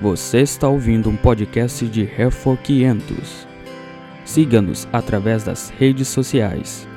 Você 0.00 0.38
está 0.38 0.66
ouvindo 0.66 1.10
um 1.10 1.16
podcast 1.16 1.86
de 1.86 2.04
Refor 2.04 2.56
500. 2.56 3.46
Siga-nos 4.24 4.88
através 4.90 5.44
das 5.44 5.68
redes 5.68 6.08
sociais. 6.08 6.88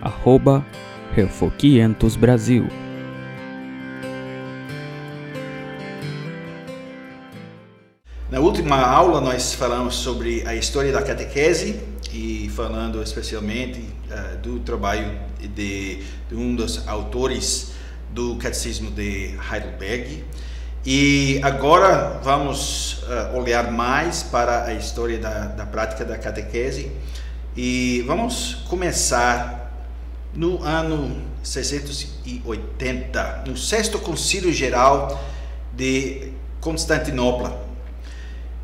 Arroba 0.00 0.66
Refor 1.14 1.52
500 1.52 2.16
Brasil. 2.16 2.66
Na 8.28 8.40
última 8.40 8.80
aula 8.80 9.20
nós 9.20 9.54
falamos 9.54 9.94
sobre 9.94 10.42
a 10.44 10.56
história 10.56 10.90
da 10.90 11.00
catequese 11.00 11.80
e 12.12 12.50
falando 12.56 13.00
especialmente 13.00 13.78
uh, 14.10 14.36
do 14.38 14.58
trabalho 14.58 15.16
de, 15.38 16.02
de 16.28 16.34
um 16.34 16.56
dos 16.56 16.88
autores 16.88 17.70
do 18.10 18.34
Catecismo 18.34 18.90
de 18.90 19.36
Heidelberg, 19.48 20.24
e 20.84 21.38
agora 21.44 22.18
vamos 22.24 23.04
uh, 23.04 23.36
olhar 23.36 23.70
mais 23.70 24.24
para 24.24 24.64
a 24.64 24.74
história 24.74 25.16
da, 25.16 25.46
da 25.46 25.64
prática 25.64 26.04
da 26.04 26.18
catequese 26.18 26.90
e 27.56 28.02
vamos 28.04 28.64
começar 28.68 29.72
no 30.34 30.60
ano 30.64 31.22
680, 31.40 33.44
no 33.46 33.56
sexto 33.56 34.00
concílio 34.00 34.52
geral 34.52 35.24
de 35.72 36.32
Constantinopla. 36.60 37.62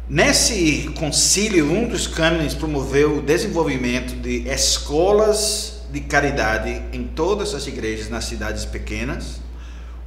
Nesse 0.09 0.91
concílio, 0.99 1.71
um 1.71 1.87
dos 1.87 2.09
cânones 2.09 2.53
promoveu 2.53 3.19
o 3.19 3.23
desenvolvimento 3.23 4.17
de 4.17 4.39
escolas 4.49 5.83
de 5.93 6.01
caridade 6.01 6.83
em 6.93 7.05
todas 7.05 7.55
as 7.55 7.69
igrejas 7.69 8.09
nas 8.09 8.25
cidades 8.25 8.65
pequenas 8.65 9.47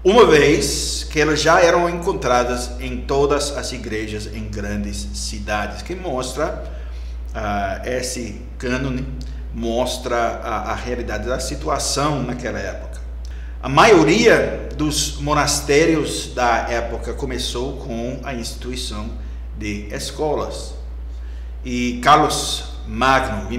uma 0.03 0.25
vez 0.25 1.00
que 1.11 1.19
elas 1.19 1.41
já 1.41 1.59
eram 1.59 1.89
encontradas 1.89 2.71
em 2.79 3.01
todas 3.01 3.57
as 3.57 3.73
igrejas 3.73 4.27
em 4.33 4.45
grandes 4.47 5.05
cidades, 5.13 5.81
que 5.81 5.93
mostra 5.93 6.63
uh, 7.35 7.85
esse 7.85 8.41
cânone 8.57 9.05
mostra 9.53 10.15
a, 10.41 10.71
a 10.71 10.75
realidade 10.75 11.27
da 11.27 11.37
situação 11.37 12.23
naquela 12.23 12.59
época. 12.59 13.01
A 13.61 13.67
maioria 13.67 14.69
dos 14.77 15.17
monastérios 15.17 16.33
da 16.33 16.69
época 16.69 17.11
começou 17.13 17.73
com 17.77 18.21
a 18.23 18.33
instituição 18.33 19.09
de 19.57 19.93
escolas. 19.93 20.73
E 21.65 21.99
Carlos 22.01 22.71
Magno, 22.87 23.49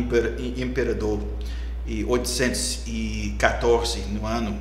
imperador, 0.57 1.21
em 1.87 2.03
814 2.05 4.01
no 4.09 4.27
ano, 4.27 4.59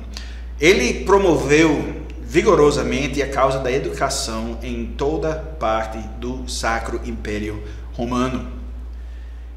ele 0.60 1.04
promoveu 1.04 2.01
vigorosamente 2.32 3.22
a 3.22 3.28
causa 3.28 3.58
da 3.58 3.70
educação 3.70 4.58
em 4.62 4.86
toda 4.96 5.34
parte 5.34 5.98
do 6.18 6.48
Sacro 6.48 6.98
Império 7.04 7.62
Romano. 7.92 8.50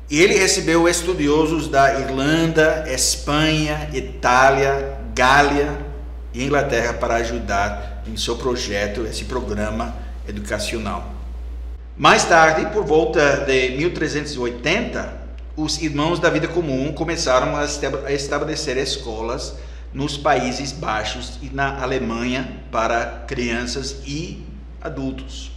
E 0.09 0.22
ele 0.22 0.38
recebeu 0.38 0.86
estudiosos 0.86 1.70
da 1.70 1.98
Irlanda, 2.02 2.84
Espanha, 2.90 3.90
Itália, 3.94 4.98
Gália 5.16 5.80
e 6.34 6.44
Inglaterra 6.44 6.92
para 6.95 7.16
ajudar 7.16 8.04
em 8.06 8.17
seu 8.17 8.36
projeto, 8.36 9.08
esse 9.08 9.23
programa 9.23 9.95
educacional. 10.28 11.14
Mais 11.95 12.26
tarde, 12.26 12.66
por 12.73 12.84
volta 12.84 13.38
de 13.45 13.70
1380, 13.70 15.14
os 15.56 15.82
irmãos 15.82 16.20
da 16.20 16.30
vida 16.30 16.50
comum 16.50 16.92
começaram 16.92 17.56
a 17.56 18.12
estabelecer 18.12 18.76
escolas 18.76 19.56
nos 19.96 20.18
Países 20.18 20.74
Baixos 20.74 21.40
e 21.42 21.50
na 21.56 21.82
Alemanha 21.82 22.62
para 22.70 23.24
crianças 23.26 24.02
e 24.06 24.44
adultos. 24.82 25.54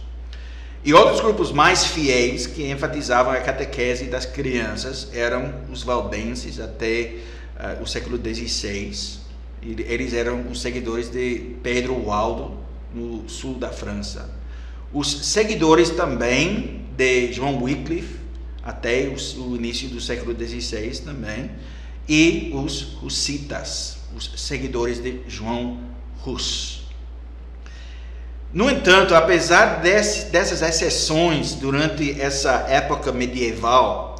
E 0.83 0.93
outros 0.93 1.19
grupos 1.19 1.51
mais 1.51 1.87
fiéis 1.87 2.47
que 2.47 2.71
enfatizavam 2.71 3.33
a 3.33 3.41
catequese 3.41 4.05
das 4.05 4.25
crianças 4.25 5.09
eram 5.13 5.53
os 5.69 5.83
valdenses 5.83 6.57
até 6.57 7.15
uh, 7.59 7.83
o 7.83 7.85
século 7.85 8.17
XVI. 8.17 9.19
Eles 9.61 10.13
eram 10.13 10.47
os 10.49 10.61
seguidores 10.61 11.11
de 11.11 11.57
Pedro 11.61 12.01
Waldo 12.01 12.57
no 12.95 13.27
sul 13.27 13.55
da 13.55 13.71
França. 13.71 14.33
Os 14.93 15.27
seguidores 15.27 15.89
também 15.89 16.85
de 16.95 17.33
João 17.33 17.61
Wycliffe 17.61 18.19
até 18.63 19.13
o, 19.37 19.55
início 19.57 19.89
do 19.89 19.99
século 19.99 20.33
XVI 20.33 21.01
também 21.03 21.51
e 22.07 22.51
os 22.53 22.97
hussitas 23.03 23.98
os 24.15 24.31
seguidores 24.37 25.01
de 25.01 25.21
João 25.27 25.79
Rus. 26.19 26.83
No 28.51 28.69
entanto, 28.69 29.13
apesar 29.13 29.79
desse, 29.81 30.25
dessas 30.31 30.61
exceções 30.61 31.53
durante 31.53 32.19
essa 32.19 32.65
época 32.67 33.11
medieval, 33.11 34.15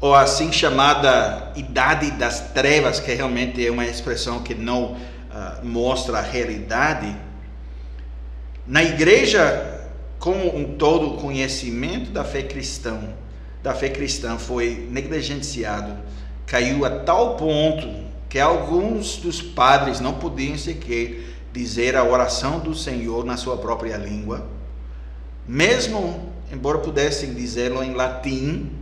ou 0.00 0.16
assim 0.16 0.50
chamada 0.50 1.52
Idade 1.54 2.10
das 2.12 2.50
Trevas, 2.52 2.98
que 2.98 3.12
realmente 3.12 3.64
é 3.64 3.70
uma 3.70 3.86
expressão 3.86 4.42
que 4.42 4.52
não 4.52 4.94
uh, 4.94 5.64
mostra 5.64 6.18
a 6.18 6.22
realidade, 6.22 7.16
na 8.66 8.82
igreja 8.82 9.80
como 10.18 10.56
um 10.56 10.76
todo, 10.76 11.14
o 11.14 11.16
conhecimento 11.16 12.12
da 12.12 12.22
fé 12.22 12.42
cristã, 12.42 12.96
da 13.60 13.74
fé 13.74 13.88
cristã 13.88 14.38
foi 14.38 14.88
negligenciado, 14.88 15.96
caiu 16.46 16.84
a 16.84 16.90
tal 16.90 17.36
ponto 17.36 18.01
que 18.32 18.40
alguns 18.40 19.18
dos 19.18 19.42
padres 19.42 20.00
não 20.00 20.14
podiam 20.14 20.56
sequer 20.56 21.22
dizer 21.52 21.94
a 21.94 22.02
oração 22.02 22.60
do 22.60 22.74
Senhor 22.74 23.26
na 23.26 23.36
sua 23.36 23.58
própria 23.58 23.98
língua, 23.98 24.46
mesmo 25.46 26.32
embora 26.50 26.78
pudessem 26.78 27.34
dizê-lo 27.34 27.82
em 27.82 27.92
latim 27.92 28.72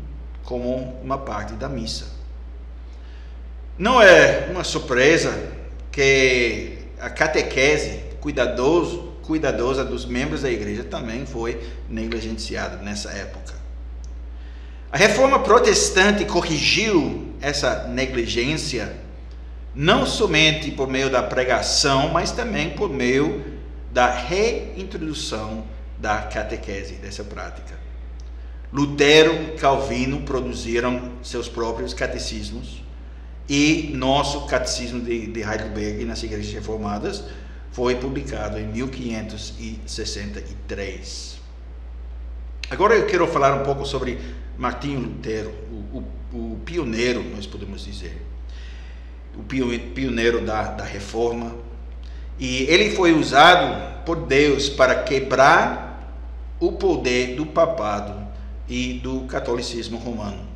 como 0.45 0.97
uma 1.03 1.19
parte 1.19 1.55
da 1.55 1.69
missa. 1.69 2.07
Não 3.77 4.01
é 4.01 4.47
uma 4.53 4.63
surpresa 4.63 5.37
que 5.91 6.79
a 7.01 7.11
catequese 7.11 8.05
cuidadoso, 8.21 9.15
cuidadosa 9.25 9.85
dos 9.85 10.07
membros 10.07 10.43
da 10.43 10.51
igreja 10.51 10.85
também 10.85 11.27
foi 11.27 11.61
negligenciada 11.89 12.77
nessa 12.77 13.11
época. 13.11 13.55
A 14.93 14.97
reforma 14.97 15.41
protestante 15.41 16.25
corrigiu 16.25 17.35
essa 17.41 17.89
negligência 17.89 19.10
não 19.75 20.05
somente 20.05 20.71
por 20.71 20.89
meio 20.89 21.09
da 21.11 21.23
pregação, 21.23 22.09
mas 22.09 22.33
também 22.33 22.71
por 22.71 22.91
meio 22.91 23.45
da 23.93 24.11
reintrodução 24.11 25.65
da 25.99 26.23
catequese, 26.23 26.95
dessa 26.95 27.23
prática. 27.25 27.79
Lutero 28.73 29.33
e 29.33 29.59
Calvino 29.59 30.23
produziram 30.23 31.13
seus 31.23 31.49
próprios 31.49 31.93
catecismos 31.93 32.83
e 33.49 33.91
nosso 33.95 34.47
catecismo 34.47 35.01
de, 35.01 35.27
de 35.27 35.41
Heidelberg 35.41 36.05
nas 36.05 36.23
igrejas 36.23 36.53
reformadas 36.53 37.25
foi 37.73 37.97
publicado 37.97 38.57
em 38.59 38.69
1563. 38.69 41.41
Agora 42.69 42.95
eu 42.95 43.07
quero 43.07 43.27
falar 43.27 43.61
um 43.61 43.65
pouco 43.65 43.85
sobre 43.85 44.21
Martinho 44.57 45.01
Lutero, 45.01 45.53
o, 45.93 46.05
o, 46.33 46.35
o 46.53 46.61
pioneiro, 46.65 47.25
nós 47.25 47.45
podemos 47.47 47.85
dizer 47.85 48.30
o 49.37 49.43
pioneiro 49.43 50.41
da, 50.41 50.63
da 50.63 50.85
reforma. 50.85 51.57
E 52.39 52.63
ele 52.65 52.91
foi 52.97 53.13
usado 53.13 54.05
por 54.05 54.17
Deus 54.17 54.69
para 54.69 55.03
quebrar 55.03 55.91
o 56.59 56.73
poder 56.73 57.37
do 57.37 57.47
papado 57.47 58.27
e 58.69 58.95
do 58.95 59.23
catolicismo 59.23 59.99
romano, 59.99 60.47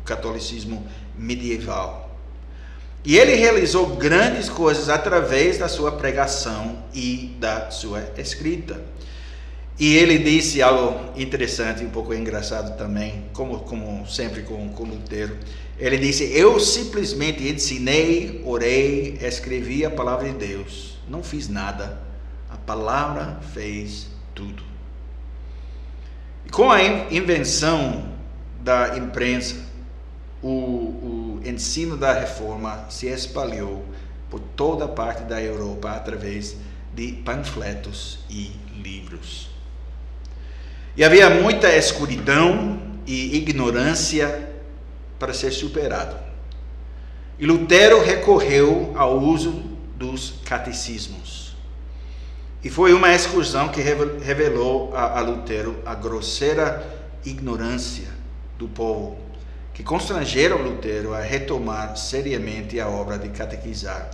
o 0.00 0.04
catolicismo 0.04 0.86
medieval. 1.16 2.10
E 3.04 3.16
ele 3.16 3.34
realizou 3.34 3.96
grandes 3.96 4.48
coisas 4.48 4.88
através 4.88 5.56
da 5.58 5.68
sua 5.68 5.92
pregação 5.92 6.82
e 6.92 7.34
da 7.38 7.70
sua 7.70 8.04
escrita. 8.18 8.80
E 9.80 9.96
ele 9.96 10.18
disse 10.18 10.60
algo 10.60 11.18
interessante, 11.18 11.82
um 11.82 11.88
pouco 11.88 12.12
engraçado 12.12 12.76
também, 12.76 13.24
como, 13.32 13.60
como 13.60 14.06
sempre 14.06 14.42
com, 14.42 14.68
com 14.68 14.84
Lutero. 14.84 15.34
Ele 15.78 15.96
disse: 15.96 16.24
Eu 16.36 16.60
simplesmente 16.60 17.48
ensinei, 17.48 18.42
orei, 18.44 19.16
escrevi 19.22 19.82
a 19.82 19.90
palavra 19.90 20.28
de 20.28 20.34
Deus. 20.34 20.98
Não 21.08 21.22
fiz 21.22 21.48
nada. 21.48 21.98
A 22.50 22.58
palavra 22.58 23.40
fez 23.54 24.08
tudo. 24.34 24.62
E 26.44 26.50
com 26.50 26.70
a 26.70 26.82
invenção 27.10 28.12
da 28.62 28.98
imprensa, 28.98 29.56
o, 30.42 30.48
o 30.48 31.40
ensino 31.42 31.96
da 31.96 32.12
reforma 32.12 32.84
se 32.90 33.06
espalhou 33.06 33.82
por 34.28 34.40
toda 34.40 34.86
parte 34.86 35.22
da 35.22 35.40
Europa 35.42 35.90
através 35.92 36.54
de 36.94 37.12
panfletos 37.24 38.18
e 38.28 38.52
livros. 38.76 39.49
E 40.96 41.04
havia 41.04 41.30
muita 41.30 41.74
escuridão 41.74 42.80
e 43.06 43.36
ignorância 43.36 44.50
para 45.18 45.32
ser 45.32 45.52
superado. 45.52 46.16
E 47.38 47.46
Lutero 47.46 48.02
recorreu 48.02 48.92
ao 48.96 49.18
uso 49.18 49.62
dos 49.96 50.34
catecismos. 50.44 51.54
E 52.62 52.68
foi 52.68 52.92
uma 52.92 53.14
excursão 53.14 53.68
que 53.68 53.80
revelou 53.80 54.94
a, 54.94 55.18
a 55.18 55.20
Lutero 55.20 55.76
a 55.86 55.94
grosseira 55.94 56.86
ignorância 57.24 58.08
do 58.58 58.68
povo, 58.68 59.18
que 59.72 59.82
constrangeram 59.82 60.58
Lutero 60.58 61.14
a 61.14 61.20
retomar 61.20 61.96
seriamente 61.96 62.78
a 62.78 62.88
obra 62.88 63.18
de 63.18 63.30
catequizar. 63.30 64.10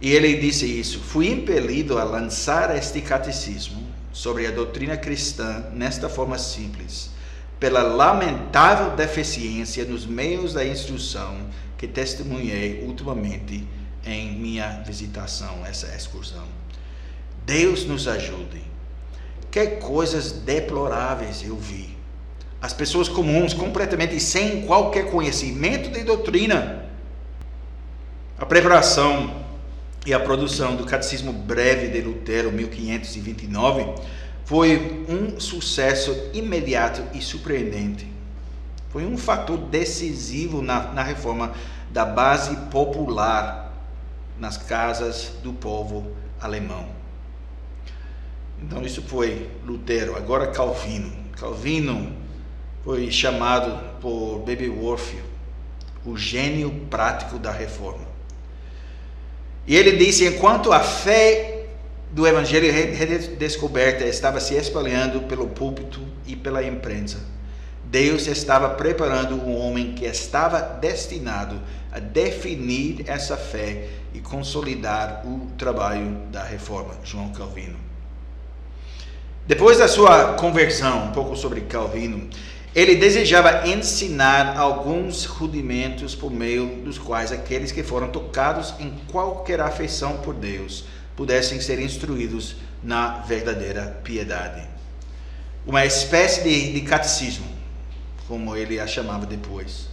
E 0.00 0.12
ele 0.12 0.36
disse 0.36 0.66
isso: 0.66 1.00
Fui 1.00 1.28
impelido 1.28 1.98
a 1.98 2.04
lançar 2.04 2.76
este 2.76 3.00
catecismo 3.00 3.85
sobre 4.16 4.46
a 4.46 4.50
doutrina 4.50 4.96
cristã 4.96 5.66
nesta 5.74 6.08
forma 6.08 6.38
simples, 6.38 7.10
pela 7.60 7.82
lamentável 7.82 8.96
deficiência 8.96 9.84
nos 9.84 10.06
meios 10.06 10.54
da 10.54 10.64
instrução 10.64 11.36
que 11.76 11.86
testemunhei 11.86 12.82
ultimamente 12.86 13.68
em 14.06 14.32
minha 14.32 14.82
visitação, 14.86 15.66
essa 15.66 15.94
excursão. 15.94 16.44
Deus 17.44 17.84
nos 17.84 18.08
ajude. 18.08 18.62
Que 19.50 19.66
coisas 19.66 20.32
deploráveis 20.32 21.44
eu 21.46 21.58
vi. 21.58 21.94
As 22.58 22.72
pessoas 22.72 23.10
comuns, 23.10 23.52
completamente 23.52 24.18
sem 24.18 24.62
qualquer 24.62 25.10
conhecimento 25.10 25.90
de 25.90 26.02
doutrina. 26.02 26.86
A 28.38 28.46
preparação 28.46 29.44
e 30.06 30.14
a 30.14 30.20
produção 30.20 30.76
do 30.76 30.84
Catecismo 30.84 31.32
Breve 31.32 31.88
de 31.88 32.00
Lutero, 32.00 32.52
1529, 32.52 33.92
foi 34.44 35.04
um 35.08 35.40
sucesso 35.40 36.30
imediato 36.32 37.02
e 37.12 37.20
surpreendente. 37.20 38.06
Foi 38.90 39.04
um 39.04 39.18
fator 39.18 39.58
decisivo 39.58 40.62
na, 40.62 40.92
na 40.92 41.02
reforma 41.02 41.52
da 41.90 42.04
base 42.04 42.54
popular 42.70 43.74
nas 44.38 44.56
casas 44.56 45.32
do 45.42 45.52
povo 45.52 46.12
alemão. 46.40 46.88
Então 48.62 48.82
isso 48.82 49.02
foi 49.02 49.50
Lutero, 49.66 50.16
agora 50.16 50.52
Calvino. 50.52 51.12
Calvino 51.32 52.12
foi 52.84 53.10
chamado 53.10 53.98
por 54.00 54.38
Bebeworth 54.44 55.16
o 56.04 56.16
gênio 56.16 56.70
prático 56.88 57.40
da 57.40 57.50
reforma. 57.50 58.05
E 59.66 59.76
ele 59.76 59.92
disse: 59.92 60.24
enquanto 60.26 60.72
a 60.72 60.80
fé 60.80 61.64
do 62.10 62.26
evangelho 62.26 62.72
redescoberta 62.72 64.04
estava 64.04 64.40
se 64.40 64.54
espalhando 64.54 65.22
pelo 65.22 65.48
púlpito 65.48 66.00
e 66.26 66.36
pela 66.36 66.62
imprensa, 66.62 67.18
Deus 67.84 68.26
estava 68.26 68.70
preparando 68.70 69.34
um 69.34 69.56
homem 69.56 69.92
que 69.92 70.04
estava 70.04 70.60
destinado 70.60 71.60
a 71.92 71.98
definir 71.98 73.04
essa 73.06 73.36
fé 73.36 73.88
e 74.12 74.20
consolidar 74.20 75.22
o 75.26 75.50
trabalho 75.58 76.16
da 76.30 76.42
reforma, 76.42 76.94
João 77.04 77.30
Calvino. 77.30 77.78
Depois 79.46 79.78
da 79.78 79.86
sua 79.86 80.32
conversão, 80.34 81.06
um 81.06 81.12
pouco 81.12 81.36
sobre 81.36 81.60
Calvino, 81.62 82.28
ele 82.76 82.94
desejava 82.94 83.66
ensinar 83.66 84.58
alguns 84.58 85.24
rudimentos 85.24 86.14
por 86.14 86.30
meio 86.30 86.82
dos 86.84 86.98
quais 86.98 87.32
aqueles 87.32 87.72
que 87.72 87.82
foram 87.82 88.08
tocados 88.08 88.74
em 88.78 88.90
qualquer 89.10 89.62
afeição 89.62 90.18
por 90.18 90.34
Deus 90.34 90.84
pudessem 91.16 91.58
ser 91.58 91.80
instruídos 91.80 92.56
na 92.82 93.20
verdadeira 93.20 93.98
piedade. 94.04 94.62
Uma 95.66 95.86
espécie 95.86 96.42
de, 96.42 96.74
de 96.74 96.82
catecismo, 96.82 97.46
como 98.28 98.54
ele 98.54 98.78
a 98.78 98.86
chamava 98.86 99.24
depois. 99.24 99.88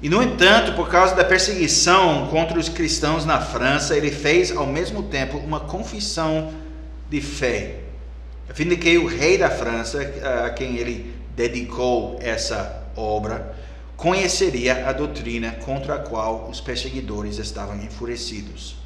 E, 0.00 0.08
no 0.08 0.22
entanto, 0.22 0.72
por 0.72 0.88
causa 0.88 1.14
da 1.14 1.24
perseguição 1.24 2.28
contra 2.28 2.58
os 2.58 2.70
cristãos 2.70 3.26
na 3.26 3.38
França, 3.38 3.94
ele 3.94 4.10
fez 4.10 4.50
ao 4.50 4.66
mesmo 4.66 5.02
tempo 5.02 5.36
uma 5.36 5.60
confissão 5.60 6.54
de 7.10 7.20
fé 7.20 7.80
a 8.50 8.52
fim 8.52 8.66
de 8.66 8.76
que 8.76 8.98
o 8.98 9.06
rei 9.06 9.38
da 9.38 9.48
França, 9.48 10.00
a 10.44 10.50
quem 10.50 10.76
ele 10.76 11.14
dedicou 11.34 12.18
essa 12.20 12.84
obra, 12.96 13.56
conheceria 13.96 14.88
a 14.88 14.92
doutrina 14.92 15.50
contra 15.52 15.96
a 15.96 15.98
qual 15.98 16.48
os 16.48 16.60
perseguidores 16.60 17.38
estavam 17.38 17.74
enfurecidos. 17.76 18.76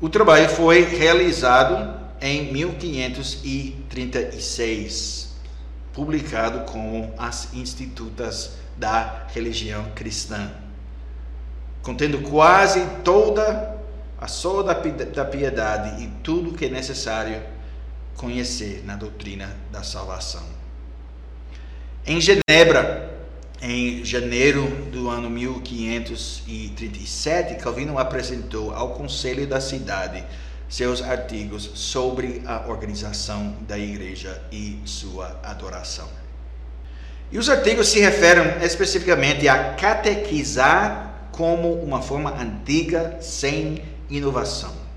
O 0.00 0.08
trabalho 0.08 0.48
foi 0.48 0.84
realizado 0.84 1.98
em 2.20 2.52
1536, 2.52 5.34
publicado 5.92 6.60
como 6.70 7.12
As 7.18 7.52
Institutas 7.54 8.52
da 8.76 9.26
Religião 9.34 9.90
Cristã, 9.94 10.52
contendo 11.82 12.20
quase 12.22 12.86
toda 13.02 13.76
a 14.20 14.28
sola 14.28 14.62
da 14.62 14.76
piedade 15.24 16.02
e 16.02 16.08
tudo 16.22 16.52
que 16.52 16.66
é 16.66 16.68
necessário 16.68 17.42
conhecer 18.16 18.84
na 18.84 18.94
doutrina 18.96 19.56
da 19.70 19.82
salvação. 19.82 20.57
Em 22.06 22.20
Genebra, 22.20 23.10
em 23.60 24.04
janeiro 24.04 24.68
do 24.92 25.08
ano 25.08 25.28
1537, 25.28 27.56
Calvino 27.56 27.98
apresentou 27.98 28.72
ao 28.74 28.94
conselho 28.94 29.44
da 29.46 29.60
cidade 29.60 30.24
seus 30.68 31.02
artigos 31.02 31.70
sobre 31.74 32.42
a 32.46 32.66
organização 32.68 33.56
da 33.66 33.76
igreja 33.78 34.42
e 34.52 34.78
sua 34.84 35.40
adoração. 35.42 36.08
E 37.30 37.38
os 37.38 37.48
artigos 37.48 37.88
se 37.88 38.00
referem 38.00 38.62
especificamente 38.62 39.48
a 39.48 39.72
catequizar 39.74 41.28
como 41.32 41.72
uma 41.82 42.02
forma 42.02 42.34
antiga 42.40 43.18
sem 43.20 43.82
inovação 44.08 44.88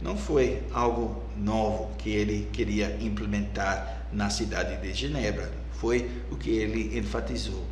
não 0.00 0.16
foi 0.16 0.62
algo 0.72 1.22
novo 1.36 1.90
que 1.98 2.10
ele 2.10 2.48
queria 2.52 2.96
implementar 3.00 4.06
na 4.12 4.30
cidade 4.30 4.76
de 4.76 4.94
Genebra. 4.94 5.50
Foi 5.80 6.10
o 6.30 6.36
que 6.36 6.50
ele 6.50 6.98
enfatizou. 6.98 7.64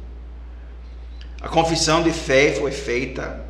A 1.40 1.48
confissão 1.48 2.02
de 2.02 2.12
fé 2.12 2.52
foi 2.54 2.72
feita 2.72 3.44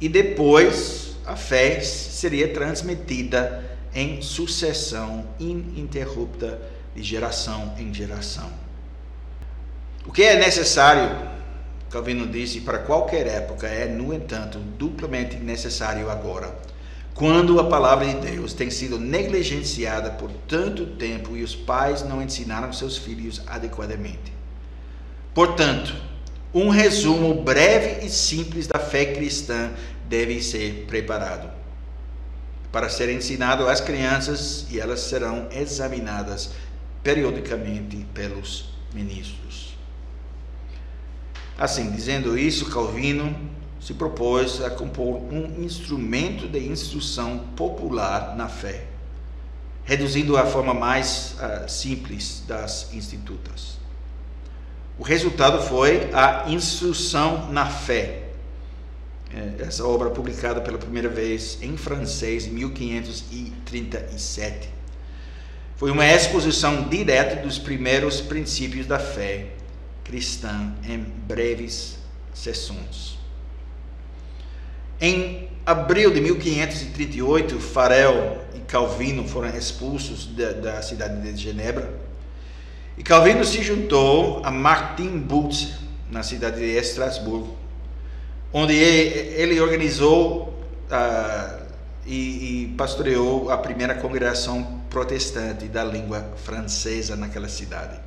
e 0.00 0.08
depois 0.08 1.16
a 1.26 1.36
fé 1.36 1.80
seria 1.80 2.52
transmitida 2.52 3.64
em 3.94 4.20
sucessão 4.22 5.26
ininterrupta 5.38 6.60
de 6.94 7.02
geração 7.02 7.74
em 7.78 7.92
geração. 7.92 8.50
O 10.06 10.12
que 10.12 10.22
é 10.22 10.38
necessário, 10.38 11.16
Calvino 11.90 12.26
disse, 12.26 12.60
para 12.60 12.78
qualquer 12.78 13.26
época 13.26 13.66
é, 13.66 13.86
no 13.86 14.12
entanto, 14.12 14.58
duplamente 14.58 15.36
necessário 15.36 16.10
agora 16.10 16.54
quando 17.14 17.60
a 17.60 17.64
palavra 17.64 18.06
de 18.06 18.32
Deus 18.32 18.52
tem 18.52 18.70
sido 18.70 18.98
negligenciada 18.98 20.10
por 20.10 20.30
tanto 20.48 20.84
tempo 20.84 21.36
e 21.36 21.44
os 21.44 21.54
pais 21.54 22.02
não 22.02 22.20
ensinaram 22.20 22.72
seus 22.72 22.98
filhos 22.98 23.40
adequadamente. 23.46 24.32
Portanto, 25.32 25.94
um 26.52 26.68
resumo 26.68 27.42
breve 27.42 28.04
e 28.04 28.10
simples 28.10 28.66
da 28.66 28.80
fé 28.80 29.06
cristã 29.06 29.70
deve 30.08 30.42
ser 30.42 30.86
preparado 30.88 31.48
para 32.72 32.88
ser 32.88 33.08
ensinado 33.08 33.68
às 33.68 33.80
crianças 33.80 34.66
e 34.68 34.80
elas 34.80 34.98
serão 34.98 35.48
examinadas 35.52 36.50
periodicamente 37.04 38.04
pelos 38.12 38.70
ministros. 38.92 39.76
Assim, 41.56 41.92
dizendo 41.92 42.36
isso, 42.36 42.68
Calvino 42.70 43.32
se 43.80 43.94
propôs 43.94 44.62
a 44.62 44.70
compor 44.70 45.20
um 45.32 45.62
instrumento 45.62 46.48
de 46.48 46.58
instrução 46.58 47.38
popular 47.56 48.36
na 48.36 48.48
fé, 48.48 48.84
reduzindo 49.84 50.36
a 50.36 50.46
forma 50.46 50.72
mais 50.72 51.34
uh, 51.34 51.68
simples 51.68 52.42
das 52.46 52.92
institutas. 52.94 53.78
O 54.96 55.02
resultado 55.02 55.60
foi 55.60 56.14
a 56.14 56.44
Instrução 56.48 57.50
na 57.50 57.66
Fé, 57.66 58.28
é, 59.34 59.64
essa 59.64 59.84
obra 59.84 60.08
publicada 60.10 60.60
pela 60.60 60.78
primeira 60.78 61.08
vez 61.08 61.58
em 61.60 61.76
francês 61.76 62.46
em 62.46 62.50
1537. 62.50 64.68
Foi 65.76 65.90
uma 65.90 66.06
exposição 66.06 66.88
direta 66.88 67.42
dos 67.42 67.58
primeiros 67.58 68.20
princípios 68.20 68.86
da 68.86 69.00
fé 69.00 69.48
cristã 70.04 70.72
em 70.88 70.98
breves 70.98 71.98
sessões. 72.32 73.18
Em 75.00 75.48
abril 75.66 76.12
de 76.12 76.20
1538, 76.20 77.58
Farel 77.58 78.38
e 78.54 78.60
Calvino 78.60 79.26
foram 79.26 79.48
expulsos 79.50 80.26
da, 80.26 80.52
da 80.52 80.82
cidade 80.82 81.20
de 81.20 81.40
Genebra. 81.40 81.92
E 82.96 83.02
Calvino 83.02 83.44
se 83.44 83.62
juntou 83.62 84.40
a 84.44 84.50
Martin 84.50 85.18
Butz, 85.18 85.74
na 86.10 86.22
cidade 86.22 86.60
de 86.60 86.76
Estrasburgo, 86.76 87.56
onde 88.52 88.74
ele 88.74 89.60
organizou 89.60 90.54
uh, 90.90 91.64
e, 92.06 92.62
e 92.62 92.74
pastoreou 92.76 93.50
a 93.50 93.58
primeira 93.58 93.96
congregação 93.96 94.80
protestante 94.88 95.64
da 95.64 95.82
língua 95.82 96.24
francesa 96.44 97.16
naquela 97.16 97.48
cidade. 97.48 97.98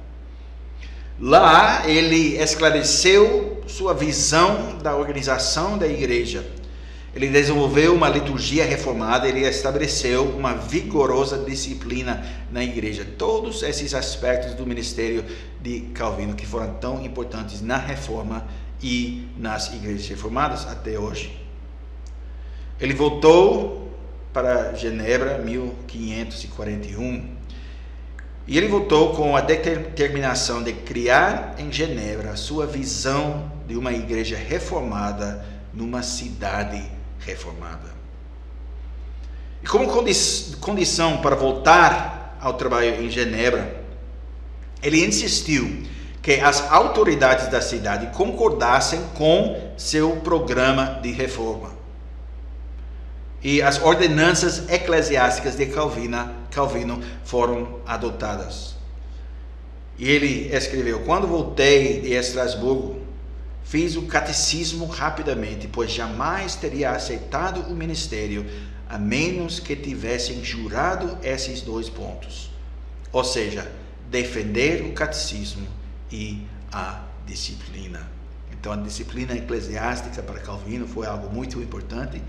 Lá 1.19 1.89
ele 1.89 2.37
esclareceu 2.37 3.63
sua 3.67 3.93
visão 3.93 4.77
da 4.77 4.95
organização 4.95 5.77
da 5.77 5.87
igreja 5.87 6.45
Ele 7.17 7.29
desenvolveu 7.29 7.95
uma 7.95 8.07
liturgia 8.07 8.63
reformada, 8.63 9.27
ele 9.27 9.39
estabeleceu 9.39 10.23
uma 10.23 10.53
vigorosa 10.53 11.39
disciplina 11.39 12.23
na 12.51 12.63
igreja. 12.63 13.03
Todos 13.17 13.63
esses 13.63 13.95
aspectos 13.95 14.53
do 14.53 14.67
ministério 14.67 15.25
de 15.59 15.79
Calvino 15.95 16.35
que 16.35 16.45
foram 16.45 16.75
tão 16.75 17.03
importantes 17.03 17.59
na 17.59 17.75
reforma 17.75 18.45
e 18.83 19.27
nas 19.35 19.73
igrejas 19.73 20.07
reformadas 20.07 20.67
até 20.67 20.99
hoje. 20.99 21.35
Ele 22.79 22.93
voltou 22.93 23.91
para 24.31 24.75
Genebra 24.75 25.39
1541 25.39 27.35
e 28.45 28.55
ele 28.59 28.67
voltou 28.67 29.15
com 29.15 29.35
a 29.35 29.41
determinação 29.41 30.61
de 30.61 30.71
criar 30.71 31.55
em 31.57 31.71
Genebra 31.71 32.33
a 32.33 32.35
sua 32.35 32.67
visão 32.67 33.51
de 33.67 33.75
uma 33.75 33.91
igreja 33.91 34.37
reformada 34.37 35.43
numa 35.73 36.03
cidade 36.03 36.95
reformada. 37.27 37.95
E 39.61 39.67
como 39.67 39.87
condição 40.59 41.17
para 41.17 41.35
voltar 41.35 42.37
ao 42.41 42.53
trabalho 42.53 43.03
em 43.03 43.09
Genebra, 43.09 43.83
ele 44.81 45.05
insistiu 45.05 45.83
que 46.21 46.39
as 46.39 46.71
autoridades 46.71 47.47
da 47.47 47.61
cidade 47.61 48.07
concordassem 48.15 49.01
com 49.15 49.73
seu 49.77 50.17
programa 50.17 50.99
de 51.01 51.11
reforma 51.11 51.77
e 53.43 53.61
as 53.61 53.81
ordenanças 53.81 54.67
eclesiásticas 54.69 55.55
de 55.55 55.67
Calvino, 55.67 56.29
Calvino 56.51 57.01
foram 57.23 57.79
adotadas. 57.85 58.75
E 59.97 60.09
ele 60.09 60.49
escreveu: 60.53 61.01
Quando 61.01 61.27
voltei 61.27 62.01
de 62.01 62.13
Estrasburgo, 62.13 62.99
fiz 63.67 63.97
o 63.97 64.03
catecismo 64.03 64.85
rapidamente, 64.85 65.67
pois 65.67 65.91
jamais 65.91 66.55
teria 66.55 66.91
aceitado 66.91 67.61
o 67.69 67.75
ministério 67.75 68.45
a 68.87 68.97
menos 68.97 69.59
que 69.59 69.75
tivessem 69.75 70.41
jurado 70.43 71.17
esses 71.21 71.61
dois 71.61 71.89
pontos. 71.89 72.49
Ou 73.11 73.25
seja, 73.25 73.69
defender 74.09 74.83
o 74.83 74.93
catecismo 74.93 75.67
e 76.09 76.47
a 76.71 77.03
disciplina. 77.25 78.09
Então, 78.53 78.71
a 78.71 78.77
disciplina 78.77 79.35
eclesiástica 79.35 80.23
para 80.23 80.39
Calvino 80.39 80.87
foi 80.87 81.05
algo 81.05 81.29
muito 81.33 81.61
importante 81.61 82.21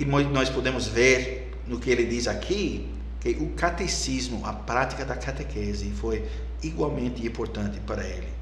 e 0.00 0.06
nós 0.06 0.48
podemos 0.48 0.86
ver 0.86 1.52
no 1.68 1.78
que 1.78 1.90
ele 1.90 2.06
diz 2.06 2.26
aqui 2.26 2.88
que 3.20 3.36
o 3.40 3.50
catecismo, 3.50 4.44
a 4.46 4.54
prática 4.54 5.04
da 5.04 5.16
catequese, 5.16 5.90
foi 5.90 6.26
igualmente 6.62 7.24
importante 7.26 7.78
para 7.80 8.02
ele. 8.02 8.41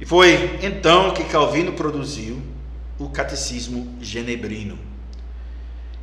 E 0.00 0.06
foi 0.06 0.58
então 0.62 1.12
que 1.12 1.24
Calvino 1.24 1.72
produziu 1.72 2.40
o 2.98 3.10
catecismo 3.10 3.96
genebrino. 4.00 4.78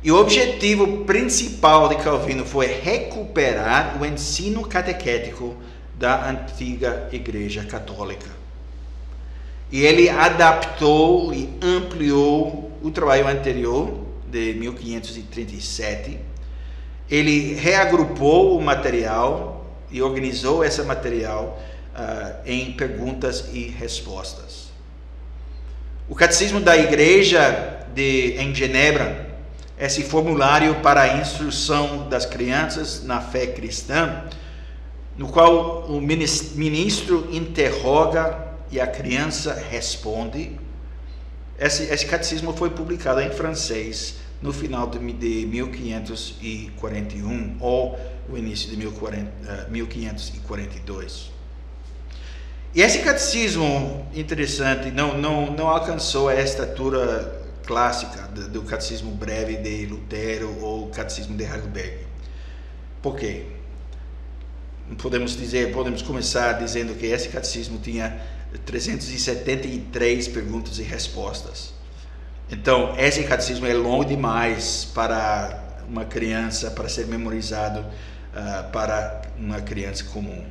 E 0.02 0.12
o 0.12 0.16
objetivo 0.16 1.04
principal 1.04 1.88
de 1.88 1.96
Calvino 1.96 2.44
foi 2.44 2.66
recuperar 2.66 4.00
o 4.00 4.06
ensino 4.06 4.64
catequético 4.64 5.56
da 5.98 6.30
antiga 6.30 7.08
Igreja 7.10 7.64
Católica. 7.64 8.30
E 9.72 9.84
ele 9.84 10.08
adaptou 10.08 11.34
e 11.34 11.50
ampliou 11.60 12.70
o 12.80 12.90
trabalho 12.92 13.26
anterior, 13.26 14.06
de 14.30 14.54
1537. 14.54 16.20
Ele 17.10 17.54
reagrupou 17.54 18.56
o 18.56 18.62
material 18.62 19.66
e 19.90 20.00
organizou 20.00 20.64
esse 20.64 20.82
material 20.82 21.60
uh, 21.94 22.34
em 22.44 22.72
perguntas 22.72 23.46
e 23.52 23.68
respostas. 23.68 24.68
O 26.08 26.14
Catecismo 26.14 26.60
da 26.60 26.76
Igreja 26.76 27.86
de, 27.94 28.34
em 28.38 28.54
Genebra, 28.54 29.28
esse 29.78 30.02
formulário 30.02 30.76
para 30.76 31.02
a 31.02 31.18
instrução 31.18 32.08
das 32.08 32.24
crianças 32.24 33.04
na 33.04 33.20
fé 33.20 33.46
cristã, 33.46 34.24
no 35.16 35.28
qual 35.28 35.84
o 35.84 36.00
ministro 36.00 37.28
interroga 37.32 38.48
e 38.70 38.80
a 38.80 38.86
criança 38.86 39.54
responde. 39.70 40.58
Esse, 41.58 41.84
esse 41.84 42.04
catecismo 42.06 42.52
foi 42.52 42.68
publicado 42.70 43.20
em 43.20 43.30
francês 43.30 44.16
no 44.40 44.52
final 44.52 44.88
de, 44.88 44.98
de 45.12 45.44
1541 45.46 47.56
ou 47.60 47.98
o 48.28 48.36
início 48.36 48.70
de 48.70 48.76
1542. 48.76 51.37
E 52.74 52.82
esse 52.82 52.98
catecismo 53.00 54.06
interessante 54.14 54.90
não, 54.90 55.16
não, 55.16 55.50
não 55.50 55.68
alcançou 55.68 56.28
a 56.28 56.34
estatura 56.34 57.40
clássica 57.66 58.22
do, 58.28 58.48
do 58.48 58.62
catecismo 58.62 59.10
breve 59.12 59.56
de 59.56 59.86
Lutero 59.86 60.54
ou 60.60 60.88
catecismo 60.88 61.36
de 61.36 61.44
Heidelberg. 61.44 62.06
Por 63.02 63.16
quê? 63.16 63.46
Podemos 64.98 65.36
dizer, 65.36 65.72
podemos 65.72 66.02
começar 66.02 66.52
dizendo 66.54 66.94
que 66.94 67.06
esse 67.06 67.28
catecismo 67.28 67.78
tinha 67.78 68.20
373 68.64 70.28
perguntas 70.28 70.78
e 70.78 70.82
respostas. 70.82 71.74
Então, 72.50 72.94
esse 72.96 73.24
catecismo 73.24 73.66
é 73.66 73.74
longo 73.74 74.04
demais 74.04 74.86
para 74.94 75.62
uma 75.86 76.04
criança, 76.04 76.70
para 76.70 76.88
ser 76.88 77.06
memorizado 77.06 77.80
uh, 77.80 78.70
para 78.72 79.22
uma 79.38 79.60
criança 79.60 80.04
comum. 80.04 80.44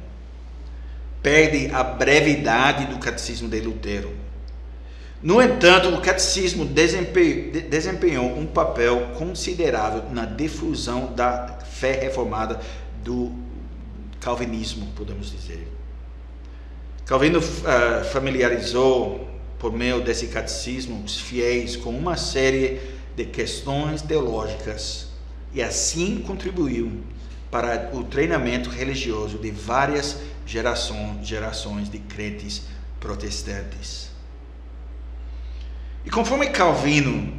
Perde 1.28 1.70
a 1.74 1.84
brevidade 1.84 2.86
do 2.86 3.00
catecismo 3.00 3.50
de 3.50 3.60
Lutero. 3.60 4.14
No 5.22 5.42
entanto, 5.42 5.90
o 5.90 6.00
catecismo 6.00 6.64
desempenhou 6.64 8.28
um 8.40 8.46
papel 8.46 9.12
considerável 9.18 10.10
na 10.10 10.24
difusão 10.24 11.14
da 11.14 11.60
fé 11.70 12.00
reformada 12.00 12.62
do 13.04 13.34
calvinismo, 14.22 14.88
podemos 14.96 15.30
dizer. 15.30 15.68
Calvino 17.06 17.40
uh, 17.40 18.06
familiarizou, 18.14 19.28
por 19.60 19.74
meio 19.74 20.00
desse 20.00 20.28
catecismo, 20.28 21.04
os 21.04 21.20
fiéis 21.20 21.76
com 21.76 21.90
uma 21.90 22.16
série 22.16 22.80
de 23.18 23.26
questões 23.26 24.02
teológicas 24.02 25.10
e 25.54 25.62
assim 25.62 26.24
contribuiu 26.26 27.02
para 27.52 27.90
o 27.94 28.06
treinamento 28.06 28.70
religioso 28.70 29.38
de 29.38 29.52
várias 29.52 30.18
gerações, 30.48 31.28
gerações 31.28 31.90
de 31.90 32.00
crentes 32.00 32.64
protestantes. 33.00 34.10
E 36.04 36.10
conforme 36.10 36.48
Calvino, 36.48 37.32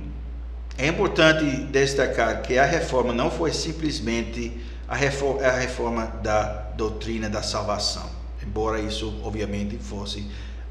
é 0.76 0.86
importante 0.86 1.44
destacar 1.66 2.42
que 2.42 2.56
a 2.56 2.64
reforma 2.64 3.12
não 3.12 3.30
foi 3.30 3.52
simplesmente 3.52 4.60
a 4.86 4.94
reforma, 4.94 5.42
a 5.42 5.52
reforma 5.58 6.06
da 6.22 6.44
doutrina 6.76 7.28
da 7.28 7.42
salvação 7.42 8.18
embora 8.48 8.80
isso 8.80 9.20
obviamente 9.24 9.76
fosse 9.76 10.26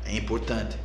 importante. 0.07 0.77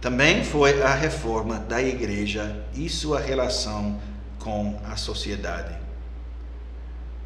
Também 0.00 0.44
foi 0.44 0.82
a 0.82 0.94
reforma 0.94 1.58
da 1.58 1.82
igreja 1.82 2.64
e 2.74 2.88
sua 2.88 3.18
relação 3.18 4.00
com 4.38 4.78
a 4.84 4.96
sociedade. 4.96 5.74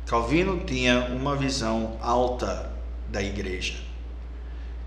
Calvino 0.07 0.61
tinha 0.65 1.07
uma 1.07 1.37
visão 1.37 1.97
alta 2.01 2.72
da 3.13 3.23
igreja. 3.23 3.75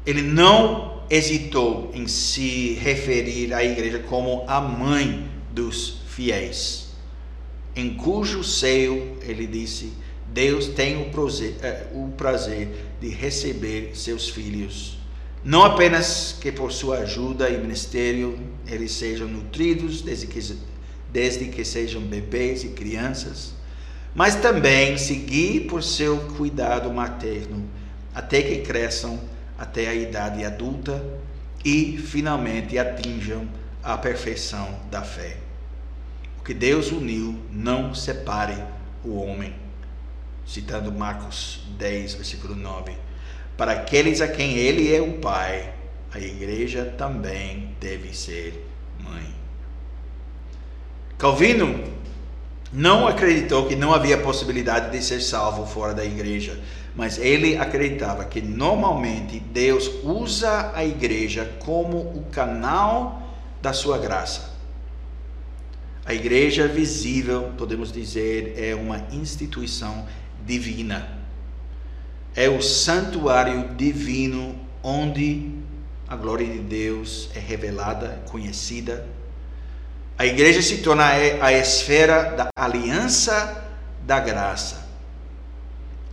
Ele 0.05 0.21
não 0.21 1.03
hesitou 1.09 1.91
em 1.93 2.07
se 2.07 2.73
referir 2.73 3.53
à 3.53 3.63
igreja 3.63 3.99
como 3.99 4.43
a 4.47 4.59
mãe 4.59 5.29
dos 5.51 6.01
fiéis, 6.07 6.89
em 7.75 7.93
cujo 7.93 8.43
seio, 8.43 9.17
ele 9.21 9.45
disse, 9.45 9.93
Deus 10.33 10.67
tem 10.67 11.01
o 11.01 11.11
prazer, 11.11 11.55
é, 11.61 11.87
o 11.93 12.09
prazer 12.09 12.69
de 12.99 13.09
receber 13.09 13.91
seus 13.93 14.29
filhos. 14.29 14.97
Não 15.43 15.63
apenas 15.63 16.35
que 16.39 16.51
por 16.51 16.71
sua 16.71 16.99
ajuda 16.99 17.49
e 17.49 17.57
ministério 17.57 18.39
eles 18.67 18.91
sejam 18.93 19.27
nutridos 19.27 20.01
desde 20.01 20.25
que, 20.25 20.39
desde 21.11 21.45
que 21.45 21.63
sejam 21.63 22.01
bebês 22.01 22.63
e 22.63 22.69
crianças, 22.69 23.53
mas 24.15 24.35
também 24.35 24.97
seguir 24.97 25.67
por 25.67 25.83
seu 25.83 26.17
cuidado 26.37 26.91
materno 26.91 27.69
até 28.15 28.41
que 28.41 28.61
cresçam 28.61 29.19
até 29.57 29.87
a 29.89 29.93
idade 29.93 30.43
adulta 30.45 31.03
e 31.63 31.97
finalmente 31.97 32.79
atinjam 32.79 33.47
a 33.83 33.97
perfeição 33.97 34.79
da 34.89 35.01
fé. 35.01 35.37
O 36.39 36.43
que 36.43 36.53
Deus 36.53 36.91
uniu 36.91 37.37
não 37.51 37.93
separe 37.93 38.55
o 39.03 39.15
homem 39.15 39.53
citando 40.45 40.91
Marcos 40.91 41.61
10, 41.77 42.13
versículo 42.15 42.55
9. 42.55 42.93
Para 43.57 43.73
aqueles 43.73 44.21
a 44.21 44.27
quem 44.27 44.55
ele 44.55 44.93
é 44.93 45.01
o 45.01 45.13
pai, 45.13 45.73
a 46.11 46.19
igreja 46.19 46.93
também 46.97 47.75
deve 47.79 48.15
ser 48.15 48.65
mãe. 48.99 49.33
Calvino 51.17 51.83
não 52.71 53.07
acreditou 53.07 53.67
que 53.67 53.75
não 53.75 53.93
havia 53.93 54.17
possibilidade 54.17 54.91
de 54.91 55.03
ser 55.03 55.21
salvo 55.21 55.65
fora 55.65 55.93
da 55.93 56.03
igreja, 56.03 56.59
mas 56.95 57.17
ele 57.17 57.57
acreditava 57.57 58.23
que 58.23 58.41
normalmente 58.41 59.39
Deus 59.39 59.91
usa 60.03 60.71
a 60.73 60.85
igreja 60.85 61.53
como 61.59 61.97
o 61.97 62.25
canal 62.31 63.21
da 63.61 63.73
sua 63.73 63.97
graça. 63.97 64.55
A 66.05 66.13
igreja 66.13 66.67
visível, 66.67 67.51
podemos 67.57 67.91
dizer, 67.91 68.53
é 68.57 68.73
uma 68.75 69.05
instituição 69.11 70.05
divina. 70.45 71.09
É 72.35 72.47
o 72.47 72.61
santuário 72.61 73.69
divino 73.75 74.55
onde 74.83 75.51
a 76.07 76.15
glória 76.15 76.45
de 76.45 76.59
Deus 76.59 77.29
é 77.35 77.39
revelada, 77.39 78.21
conhecida. 78.29 79.05
A 80.17 80.25
igreja 80.25 80.61
se 80.61 80.77
torna 80.77 81.07
a 81.41 81.51
esfera 81.51 82.35
da 82.35 82.49
aliança 82.55 83.65
da 84.05 84.19
graça. 84.19 84.84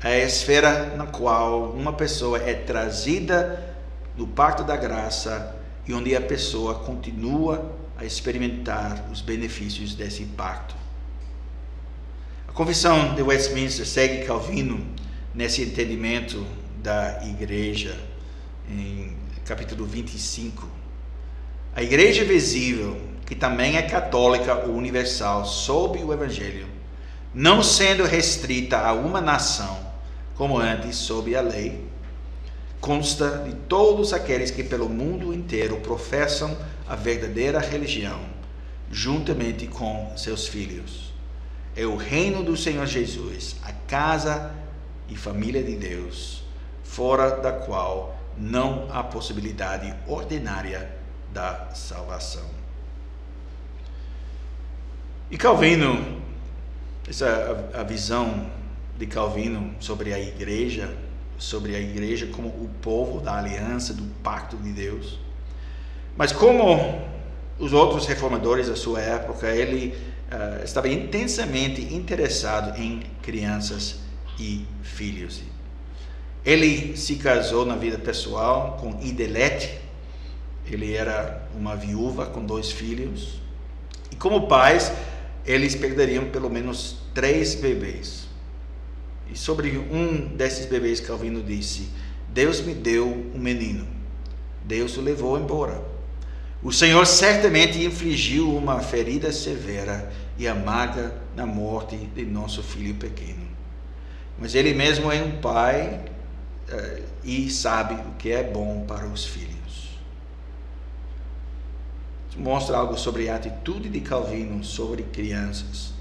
A 0.04 0.16
esfera 0.18 0.96
na 0.96 1.06
qual 1.06 1.70
uma 1.70 1.92
pessoa 1.92 2.38
é 2.38 2.54
trazida 2.54 3.76
do 4.16 4.26
pacto 4.26 4.64
da 4.64 4.76
graça 4.76 5.54
e 5.86 5.94
onde 5.94 6.16
a 6.16 6.20
pessoa 6.20 6.74
continua 6.74 7.72
a 7.96 8.04
experimentar 8.04 9.08
os 9.12 9.20
benefícios 9.20 9.94
desse 9.94 10.24
pacto. 10.24 10.74
A 12.48 12.52
Confissão 12.52 13.14
de 13.14 13.22
Westminster 13.22 13.86
segue 13.86 14.24
Calvino 14.24 14.84
nesse 15.32 15.62
entendimento 15.62 16.44
da 16.82 17.22
igreja, 17.24 17.96
em 18.68 19.16
capítulo 19.44 19.86
25. 19.86 20.68
A 21.76 21.82
igreja 21.82 22.24
visível, 22.24 23.00
que 23.24 23.36
também 23.36 23.76
é 23.76 23.82
católica 23.82 24.66
ou 24.66 24.74
universal, 24.74 25.44
sob 25.44 26.02
o 26.02 26.12
Evangelho, 26.12 26.66
não 27.32 27.62
sendo 27.62 28.04
restrita 28.04 28.78
a 28.78 28.92
uma 28.92 29.20
nação, 29.20 29.91
como 30.36 30.58
antes 30.58 30.96
sob 30.96 31.34
a 31.36 31.40
lei, 31.40 31.86
consta 32.80 33.38
de 33.44 33.54
todos 33.54 34.12
aqueles 34.12 34.50
que 34.50 34.64
pelo 34.64 34.88
mundo 34.88 35.32
inteiro 35.32 35.76
professam 35.80 36.56
a 36.88 36.96
verdadeira 36.96 37.60
religião, 37.60 38.20
juntamente 38.90 39.66
com 39.66 40.12
seus 40.16 40.48
filhos. 40.48 41.12
É 41.76 41.86
o 41.86 41.96
reino 41.96 42.42
do 42.42 42.56
Senhor 42.56 42.86
Jesus, 42.86 43.56
a 43.62 43.72
casa 43.72 44.52
e 45.08 45.16
família 45.16 45.62
de 45.62 45.76
Deus, 45.76 46.42
fora 46.82 47.40
da 47.40 47.52
qual 47.52 48.18
não 48.36 48.88
há 48.90 49.02
possibilidade 49.02 49.94
ordinária 50.06 50.90
da 51.32 51.70
salvação. 51.74 52.44
E 55.30 55.38
Calvino, 55.38 56.20
essa 57.08 57.70
a, 57.74 57.80
a 57.80 57.84
visão 57.84 58.50
de 58.98 59.06
Calvino 59.06 59.74
sobre 59.80 60.12
a 60.12 60.20
igreja, 60.20 60.94
sobre 61.38 61.74
a 61.74 61.80
igreja 61.80 62.26
como 62.26 62.48
o 62.48 62.70
povo 62.80 63.20
da 63.20 63.38
aliança, 63.38 63.92
do 63.92 64.04
pacto 64.22 64.56
de 64.56 64.72
Deus. 64.72 65.18
Mas 66.16 66.32
como 66.32 67.02
os 67.58 67.72
outros 67.72 68.06
reformadores 68.06 68.68
da 68.68 68.76
sua 68.76 69.00
época, 69.00 69.48
ele 69.48 69.94
uh, 70.30 70.64
estava 70.64 70.88
intensamente 70.88 71.94
interessado 71.94 72.78
em 72.80 73.02
crianças 73.22 74.00
e 74.38 74.66
filhos. 74.82 75.42
Ele 76.44 76.96
se 76.96 77.16
casou 77.16 77.64
na 77.64 77.76
vida 77.76 77.98
pessoal 77.98 78.76
com 78.80 79.00
Idelete. 79.00 79.80
Ele 80.66 80.94
era 80.94 81.46
uma 81.56 81.76
viúva 81.76 82.26
com 82.26 82.44
dois 82.44 82.70
filhos. 82.70 83.40
E 84.10 84.16
como 84.16 84.48
pais, 84.48 84.92
eles 85.46 85.74
perderiam 85.74 86.26
pelo 86.30 86.50
menos 86.50 86.96
três 87.14 87.54
bebês. 87.54 88.21
E 89.32 89.38
sobre 89.38 89.78
um 89.78 90.26
desses 90.36 90.66
bebês, 90.66 91.00
Calvino 91.00 91.42
disse: 91.42 91.88
Deus 92.28 92.60
me 92.60 92.74
deu 92.74 93.08
um 93.34 93.38
menino. 93.38 93.86
Deus 94.62 94.96
o 94.98 95.00
levou 95.00 95.38
embora. 95.38 95.82
O 96.62 96.70
Senhor 96.70 97.06
certamente 97.06 97.82
infligiu 97.82 98.54
uma 98.54 98.80
ferida 98.80 99.32
severa 99.32 100.12
e 100.38 100.46
amarga 100.46 101.14
na 101.34 101.46
morte 101.46 101.96
de 101.96 102.26
nosso 102.26 102.62
filho 102.62 102.94
pequeno. 102.94 103.48
Mas 104.38 104.54
Ele 104.54 104.74
mesmo 104.74 105.10
é 105.10 105.22
um 105.22 105.40
pai 105.40 106.04
uh, 106.68 107.02
e 107.24 107.50
sabe 107.50 107.94
o 107.94 108.12
que 108.18 108.30
é 108.30 108.42
bom 108.42 108.84
para 108.86 109.06
os 109.06 109.24
filhos. 109.24 109.98
Isso 112.28 112.38
mostra 112.38 112.76
algo 112.76 112.98
sobre 112.98 113.30
a 113.30 113.36
atitude 113.36 113.88
de 113.88 114.00
Calvino 114.00 114.62
sobre 114.62 115.02
crianças. 115.04 115.91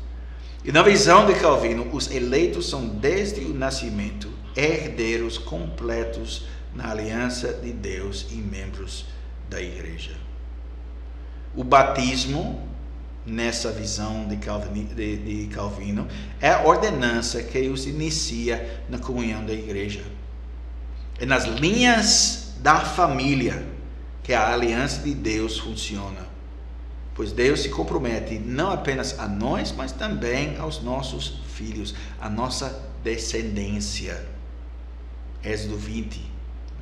E 0.63 0.71
na 0.71 0.84
visão 0.84 1.26
de 1.26 1.34
Calvino, 1.36 1.89
os 1.91 2.12
eleitos 2.12 2.69
são 2.69 2.88
desde 2.88 3.41
o 3.41 3.54
nascimento 3.54 4.30
herdeiros 4.56 5.38
completos 5.38 6.45
na 6.76 6.91
aliança 6.91 7.52
de 7.52 7.71
Deus 7.71 8.28
e 8.32 8.36
membros 8.36 9.06
da 9.50 9.60
igreja. 9.60 10.15
O 11.56 11.63
batismo, 11.63 12.65
nessa 13.26 13.71
visão 13.71 14.28
de 14.28 14.38
Calvino, 14.38 14.93
de, 14.93 15.17
de 15.17 15.47
Calvino, 15.47 16.08
é 16.39 16.52
a 16.52 16.63
ordenança 16.63 17.41
que 17.41 17.67
os 17.67 17.88
inicia 17.88 18.84
na 18.88 19.00
comunhão 19.00 19.43
da 19.43 19.54
igreja. 19.54 20.04
É 21.19 21.26
nas 21.26 21.45
linhas 21.45 22.54
da 22.60 22.80
família 22.80 23.65
que 24.24 24.32
a 24.32 24.54
aliança 24.54 25.02
de 25.02 25.13
Deus 25.13 25.58
funciona. 25.58 26.31
Pois 27.22 27.32
Deus 27.32 27.60
se 27.60 27.70
compromete 27.70 28.40
não 28.40 28.72
apenas 28.72 29.20
a 29.20 29.28
nós, 29.28 29.72
mas 29.72 29.92
também 29.92 30.58
aos 30.58 30.82
nossos 30.82 31.40
filhos, 31.54 31.94
a 32.20 32.28
nossa 32.28 32.84
descendência. 33.04 34.26
Êxodo 35.44 35.78
20, 35.78 36.20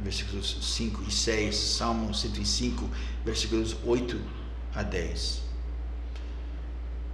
versículos 0.02 0.58
5 0.78 1.04
e 1.06 1.12
6, 1.12 1.54
Salmo 1.54 2.14
105, 2.14 2.90
versículos 3.26 3.76
8 3.84 4.18
a 4.74 4.82
10. 4.82 5.42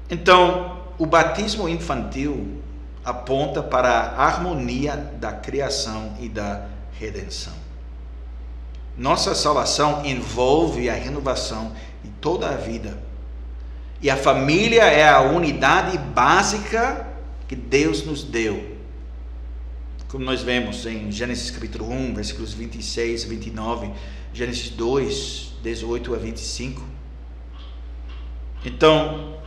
Então, 0.08 0.84
o 1.00 1.08
batismo 1.08 1.68
infantil 1.68 2.62
aponta 3.04 3.64
para 3.64 3.90
a 3.90 4.24
harmonia 4.24 4.96
da 4.96 5.32
criação 5.32 6.16
e 6.20 6.30
da 6.30 6.68
redenção. 7.00 7.54
Nossa 8.96 9.34
salvação 9.34 10.06
envolve 10.06 10.92
a 10.92 10.94
renovação 10.94 11.72
de 12.04 12.12
toda 12.22 12.50
a 12.50 12.56
vida. 12.56 13.04
E 14.02 14.10
a 14.10 14.18
família 14.18 14.84
é 14.84 15.08
a 15.08 15.22
unidade 15.22 15.98
básica 15.98 17.08
que 17.48 17.56
Deus 17.56 18.06
nos 18.06 18.24
deu. 18.24 18.76
Como 20.08 20.24
nós 20.24 20.42
vemos 20.42 20.86
em 20.86 21.12
Gênesis 21.12 21.50
capítulo 21.52 21.92
1, 21.92 22.14
versículos 22.14 22.54
26 22.54 23.24
e 23.24 23.28
29, 23.28 23.92
Gênesis 24.34 24.70
2, 24.70 25.54
18 25.64 26.14
a 26.14 26.18
25. 26.18 26.82
Então, 28.64 29.38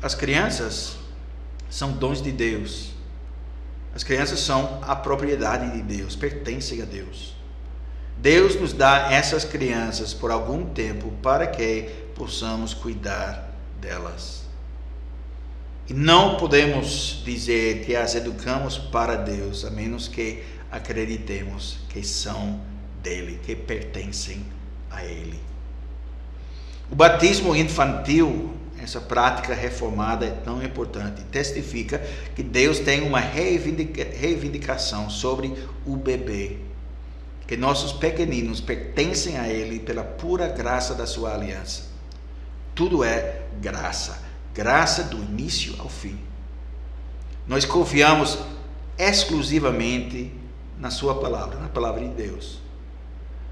as 0.00 0.14
crianças 0.14 0.96
são 1.70 1.92
dons 1.92 2.20
de 2.20 2.30
Deus. 2.30 2.90
As 3.94 4.02
crianças 4.02 4.40
são 4.40 4.80
a 4.82 4.94
propriedade 4.94 5.72
de 5.72 5.82
Deus, 5.82 6.16
pertencem 6.16 6.82
a 6.82 6.84
Deus. 6.84 7.34
Deus 8.18 8.58
nos 8.58 8.72
dá 8.72 9.12
essas 9.12 9.44
crianças 9.44 10.14
por 10.14 10.30
algum 10.30 10.64
tempo 10.66 11.12
para 11.22 11.46
que 11.46 11.90
possamos 12.14 12.72
cuidar 12.72 13.50
delas. 13.80 14.44
E 15.88 15.92
não 15.92 16.36
podemos 16.36 17.22
dizer 17.24 17.84
que 17.84 17.94
as 17.94 18.14
educamos 18.14 18.78
para 18.78 19.16
Deus, 19.16 19.64
a 19.64 19.70
menos 19.70 20.08
que 20.08 20.42
acreditemos 20.70 21.78
que 21.90 22.02
são 22.02 22.60
dele, 23.02 23.38
que 23.44 23.54
pertencem 23.54 24.44
a 24.90 25.04
Ele. 25.04 25.38
O 26.90 26.94
batismo 26.94 27.54
infantil 27.54 28.54
essa 28.84 29.00
prática 29.00 29.54
reformada 29.54 30.26
é 30.26 30.30
tão 30.30 30.62
importante. 30.62 31.22
Testifica 31.24 31.98
que 32.36 32.42
Deus 32.42 32.78
tem 32.78 33.00
uma 33.02 33.18
reivindicação 33.18 35.08
sobre 35.08 35.54
o 35.86 35.96
bebê. 35.96 36.58
Que 37.46 37.56
nossos 37.56 37.92
pequeninos 37.92 38.60
pertencem 38.60 39.38
a 39.38 39.48
Ele 39.48 39.78
pela 39.78 40.02
pura 40.02 40.48
graça 40.48 40.94
da 40.94 41.06
sua 41.06 41.34
aliança. 41.34 41.84
Tudo 42.74 43.04
é 43.04 43.42
graça. 43.60 44.22
Graça 44.54 45.04
do 45.04 45.16
início 45.18 45.74
ao 45.78 45.88
fim. 45.88 46.18
Nós 47.46 47.64
confiamos 47.64 48.38
exclusivamente 48.98 50.32
na 50.78 50.90
Sua 50.90 51.20
palavra, 51.20 51.58
na 51.58 51.68
palavra 51.68 52.00
de 52.00 52.14
Deus. 52.14 52.58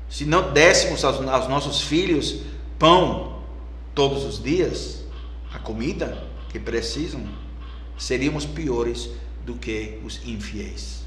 Se 0.08 0.24
não 0.24 0.52
dessemos 0.52 1.04
aos, 1.04 1.20
aos 1.26 1.48
nossos 1.48 1.82
filhos 1.82 2.42
pão 2.78 3.42
todos 3.94 4.24
os 4.24 4.42
dias, 4.42 5.02
a 5.52 5.58
comida 5.58 6.26
que 6.48 6.58
precisam, 6.58 7.22
seríamos 7.98 8.44
piores 8.44 9.10
do 9.44 9.54
que 9.54 9.98
os 10.04 10.20
infiéis. 10.26 11.01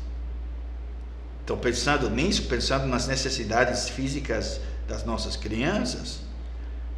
Então, 1.45 1.55
pensando 1.60 2.10
nisso, 2.10 2.47
pensando 2.47 2.88
nas 2.88 3.05
necessidades 3.05 3.88
físicas 3.88 4.60
das 4.88 5.05
nossas 5.05 5.36
crianças, 5.36 6.21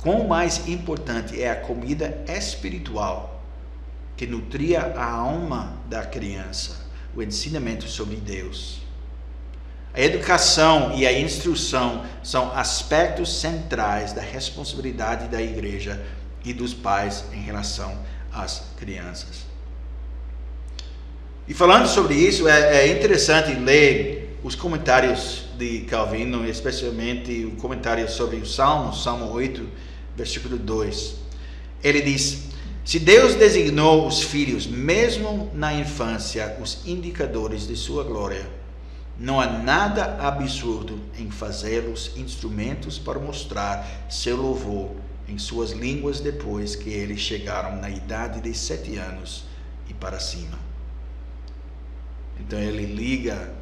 quão 0.01 0.25
mais 0.25 0.69
importante 0.69 1.41
é 1.41 1.51
a 1.51 1.55
comida 1.57 2.23
espiritual 2.29 3.43
que 4.15 4.25
nutria 4.25 4.93
a 4.95 5.03
alma 5.03 5.73
da 5.89 6.05
criança, 6.05 6.77
o 7.13 7.21
ensinamento 7.21 7.89
sobre 7.89 8.15
Deus. 8.15 8.79
A 9.93 9.99
educação 9.99 10.93
e 10.95 11.05
a 11.05 11.19
instrução 11.19 12.05
são 12.23 12.55
aspectos 12.55 13.41
centrais 13.41 14.13
da 14.13 14.21
responsabilidade 14.21 15.27
da 15.27 15.41
igreja 15.41 16.01
e 16.45 16.53
dos 16.53 16.73
pais 16.73 17.25
em 17.33 17.41
relação 17.41 17.99
às 18.31 18.63
crianças. 18.77 19.45
E 21.49 21.53
falando 21.53 21.87
sobre 21.87 22.15
isso, 22.15 22.47
é, 22.47 22.87
é 22.87 22.97
interessante 22.97 23.53
ler 23.53 24.26
os 24.43 24.55
comentários 24.55 25.45
de 25.57 25.81
Calvino, 25.81 26.47
especialmente 26.47 27.45
o 27.45 27.51
comentário 27.57 28.09
sobre 28.09 28.37
o 28.37 28.45
Salmo, 28.45 28.93
Salmo 28.93 29.31
8, 29.31 29.67
versículo 30.15 30.57
2. 30.57 31.15
Ele 31.83 32.01
diz: 32.01 32.49
Se 32.85 32.99
Deus 32.99 33.35
designou 33.35 34.07
os 34.07 34.21
filhos, 34.21 34.67
mesmo 34.67 35.49
na 35.53 35.73
infância, 35.73 36.57
os 36.61 36.85
indicadores 36.85 37.67
de 37.67 37.75
sua 37.75 38.03
glória, 38.03 38.47
não 39.19 39.41
há 39.41 39.47
nada 39.47 40.17
absurdo 40.19 40.99
em 41.17 41.31
fazê-los 41.31 42.11
instrumentos 42.15 42.99
para 42.99 43.19
mostrar 43.19 44.05
seu 44.09 44.37
louvor 44.37 44.91
em 45.27 45.39
suas 45.39 45.71
línguas 45.71 46.19
depois 46.19 46.75
que 46.75 46.89
eles 46.91 47.19
chegaram 47.19 47.75
na 47.81 47.89
idade 47.89 48.39
de 48.39 48.53
sete 48.55 48.95
anos 48.97 49.45
e 49.89 49.93
para 49.93 50.19
cima. 50.19 50.59
Então 52.39 52.59
ele 52.59 52.85
liga 52.85 53.56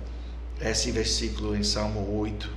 esse 0.61 0.91
versículo 0.91 1.55
em 1.55 1.63
Salmo 1.63 2.19
8 2.19 2.45
uh, 2.45 2.51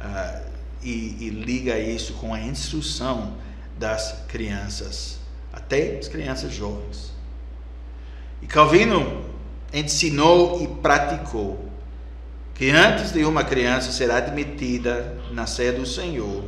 ah, 0.00 0.42
e, 0.82 1.26
e 1.26 1.30
liga 1.30 1.78
isso 1.78 2.14
com 2.14 2.34
a 2.34 2.40
instrução 2.40 3.36
das 3.78 4.24
crianças, 4.28 5.18
até 5.52 5.98
as 5.98 6.08
crianças 6.08 6.52
jovens. 6.52 7.12
E 8.40 8.46
Calvino 8.46 9.24
ensinou 9.72 10.62
e 10.62 10.66
praticou 10.66 11.68
que 12.54 12.70
antes 12.70 13.12
de 13.12 13.24
uma 13.24 13.44
criança 13.44 13.90
ser 13.90 14.10
admitida 14.10 15.16
na 15.30 15.46
sede 15.46 15.78
do 15.78 15.86
Senhor, 15.86 16.44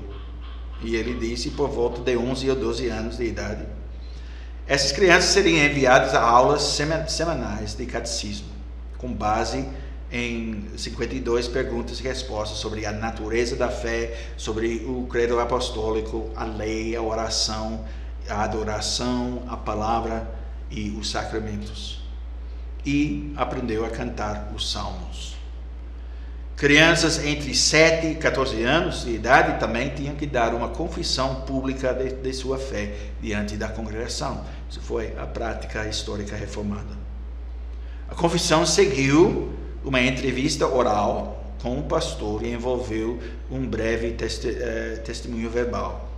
e 0.83 0.95
ele 0.97 1.15
disse 1.15 1.51
por 1.51 1.69
volta 1.69 2.01
de 2.01 2.17
11 2.17 2.51
ou 2.51 2.57
12 2.57 2.89
anos 2.89 3.17
de 3.17 3.25
idade, 3.25 3.65
essas 4.67 4.93
crianças 4.93 5.31
seriam 5.31 5.65
enviadas 5.65 6.15
a 6.15 6.23
aulas 6.23 6.63
semanais 7.09 7.75
de 7.75 7.87
catecismo, 7.87 8.49
com 8.99 9.13
base 9.13 9.67
em 10.11 10.65
52 10.77 11.49
perguntas 11.49 11.99
e 11.99 12.03
respostas 12.03 12.59
sobre 12.59 12.87
a 12.87 12.93
natureza 12.93 13.57
da 13.57 13.69
fé, 13.69 14.17
sobre 14.37 14.85
o 14.87 15.07
credo 15.07 15.41
apostólico, 15.41 16.31
a 16.37 16.45
lei, 16.45 16.95
a 16.95 17.03
oração, 17.03 17.85
a 18.29 18.43
adoração, 18.43 19.43
a 19.49 19.57
palavra 19.57 20.31
e 20.71 20.91
os 20.91 21.11
sacramentos. 21.11 22.03
E 22.87 23.33
aprendeu 23.37 23.85
a 23.85 23.91
cantar 23.91 24.53
os 24.55 24.71
salmos. 24.71 25.35
Crianças 26.57 27.25
entre 27.25 27.53
7 27.53 28.07
e 28.07 28.15
14 28.15 28.63
anos 28.63 29.05
de 29.05 29.11
idade 29.11 29.59
também 29.59 29.89
tinham 29.89 30.15
que 30.15 30.25
dar 30.25 30.55
uma 30.55 30.69
confissão 30.69 31.43
pública 31.43 31.93
de, 31.93 32.13
de 32.13 32.33
sua 32.33 32.59
fé 32.59 32.95
diante 33.21 33.57
da 33.57 33.69
congregação. 33.69 34.45
Isso 34.71 34.81
foi 34.81 35.13
a 35.19 35.27
prática 35.27 35.87
histórica 35.89 36.37
reformada. 36.37 36.97
A 38.09 38.15
confissão 38.15 38.65
seguiu 38.65 39.53
uma 39.85 40.01
entrevista 40.01 40.67
oral 40.67 41.45
com 41.63 41.79
o 41.79 41.83
pastor 41.83 42.43
e 42.43 42.53
envolveu 42.53 43.21
um 43.51 43.67
breve 43.67 44.13
testi 44.13 44.49
eh, 44.49 45.01
testemunho 45.05 45.49
verbal. 45.51 46.09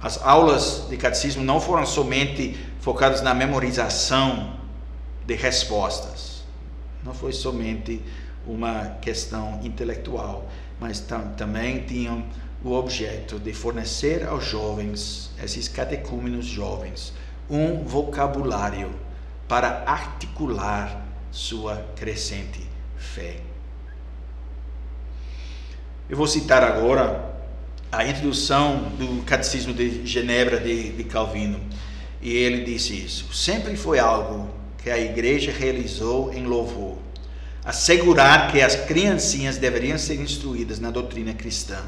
As 0.00 0.20
aulas 0.22 0.86
de 0.88 0.96
catecismo 0.96 1.44
não 1.44 1.60
foram 1.60 1.84
somente 1.84 2.58
focadas 2.80 3.20
na 3.20 3.34
memorização 3.34 4.54
de 5.26 5.34
respostas. 5.34 6.42
Não 7.04 7.12
foi 7.12 7.32
somente 7.32 8.02
uma 8.46 8.96
questão 9.02 9.60
intelectual, 9.62 10.48
mas 10.78 11.00
tam 11.00 11.32
também 11.34 11.80
tinham 11.84 12.24
o 12.64 12.72
objeto 12.72 13.38
de 13.38 13.52
fornecer 13.52 14.26
aos 14.26 14.44
jovens, 14.44 15.30
esses 15.42 15.68
catecúmenos 15.68 16.46
jovens, 16.46 17.12
um 17.48 17.84
vocabulário 17.84 18.90
para 19.48 19.82
articular 19.86 21.09
sua 21.30 21.76
crescente 21.96 22.60
fé. 22.96 23.36
Eu 26.08 26.16
vou 26.16 26.26
citar 26.26 26.62
agora 26.62 27.30
a 27.92 28.06
introdução 28.06 28.90
do 28.98 29.22
Catecismo 29.24 29.72
de 29.72 30.06
Genebra 30.06 30.58
de, 30.58 30.90
de 30.92 31.04
Calvino. 31.04 31.60
E 32.20 32.32
ele 32.32 32.64
disse 32.64 32.94
isso: 32.94 33.32
sempre 33.32 33.76
foi 33.76 33.98
algo 33.98 34.50
que 34.78 34.90
a 34.90 34.98
igreja 34.98 35.52
realizou 35.52 36.32
em 36.32 36.44
louvor 36.44 36.98
assegurar 37.64 38.50
que 38.50 38.60
as 38.60 38.74
criancinhas 38.74 39.56
deveriam 39.56 39.98
ser 39.98 40.20
instruídas 40.20 40.78
na 40.78 40.90
doutrina 40.90 41.34
cristã. 41.34 41.78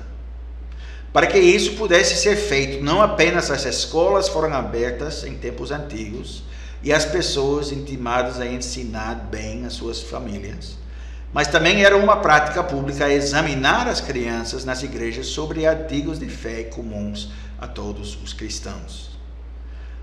Para 1.12 1.26
que 1.26 1.38
isso 1.38 1.72
pudesse 1.72 2.16
ser 2.16 2.36
feito, 2.36 2.82
não 2.82 3.02
apenas 3.02 3.50
as 3.50 3.64
escolas 3.64 4.28
foram 4.28 4.54
abertas 4.54 5.24
em 5.24 5.34
tempos 5.34 5.70
antigos 5.70 6.42
e 6.82 6.92
as 6.92 7.04
pessoas 7.04 7.70
intimadas 7.70 8.40
a 8.40 8.46
ensinar 8.46 9.14
bem 9.30 9.64
as 9.64 9.74
suas 9.74 10.02
famílias, 10.02 10.76
mas 11.32 11.48
também 11.48 11.82
era 11.84 11.96
uma 11.96 12.16
prática 12.16 12.62
pública 12.62 13.10
examinar 13.10 13.88
as 13.88 14.00
crianças 14.00 14.64
nas 14.64 14.82
igrejas 14.82 15.26
sobre 15.26 15.66
artigos 15.66 16.18
de 16.18 16.28
fé 16.28 16.64
comuns 16.64 17.30
a 17.58 17.66
todos 17.66 18.20
os 18.22 18.32
cristãos. 18.32 19.12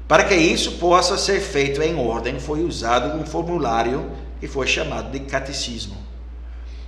Para 0.08 0.24
que 0.24 0.34
isso 0.34 0.74
possa 0.74 1.18
ser 1.18 1.39
feito 1.39 1.84
em 1.84 1.96
ordem, 1.96 2.39
foi 2.39 2.63
usado 2.63 3.15
um 3.15 3.26
formulário 3.26 4.10
e 4.42 4.48
foi 4.48 4.65
chamado 4.65 5.12
de 5.12 5.20
catecismo. 5.20 5.96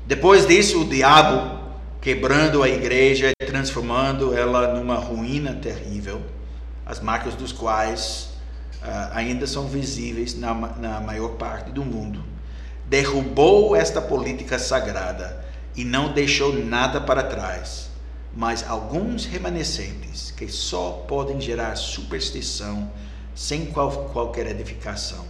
Depois 0.07 0.47
disso, 0.47 0.81
o 0.81 0.87
diabo, 0.87 1.59
quebrando 2.01 2.63
a 2.63 2.69
igreja 2.69 3.31
e 3.39 3.45
transformando 3.45 4.33
ela 4.35 4.73
numa 4.73 4.95
ruína 4.95 5.53
terrível, 5.53 6.19
as 6.83 6.99
marcas 6.99 7.35
dos 7.35 7.51
quais 7.51 8.30
ainda 9.13 9.45
são 9.45 9.67
visíveis 9.67 10.37
na, 10.37 10.53
na 10.53 10.99
maior 10.99 11.35
parte 11.35 11.71
do 11.71 11.85
mundo, 11.85 12.23
derrubou 12.87 13.75
esta 13.75 14.01
política 14.01 14.57
sagrada 14.57 15.45
e 15.75 15.85
não 15.85 16.11
deixou 16.13 16.53
nada 16.53 16.99
para 16.99 17.23
trás, 17.23 17.89
mas 18.35 18.67
alguns 18.67 19.25
remanescentes 19.25 20.31
que 20.31 20.47
só 20.47 21.05
podem 21.07 21.39
gerar 21.39 21.75
superstição 21.75 22.91
sem 23.35 23.67
qual, 23.67 24.09
qualquer 24.09 24.47
edificação. 24.47 25.25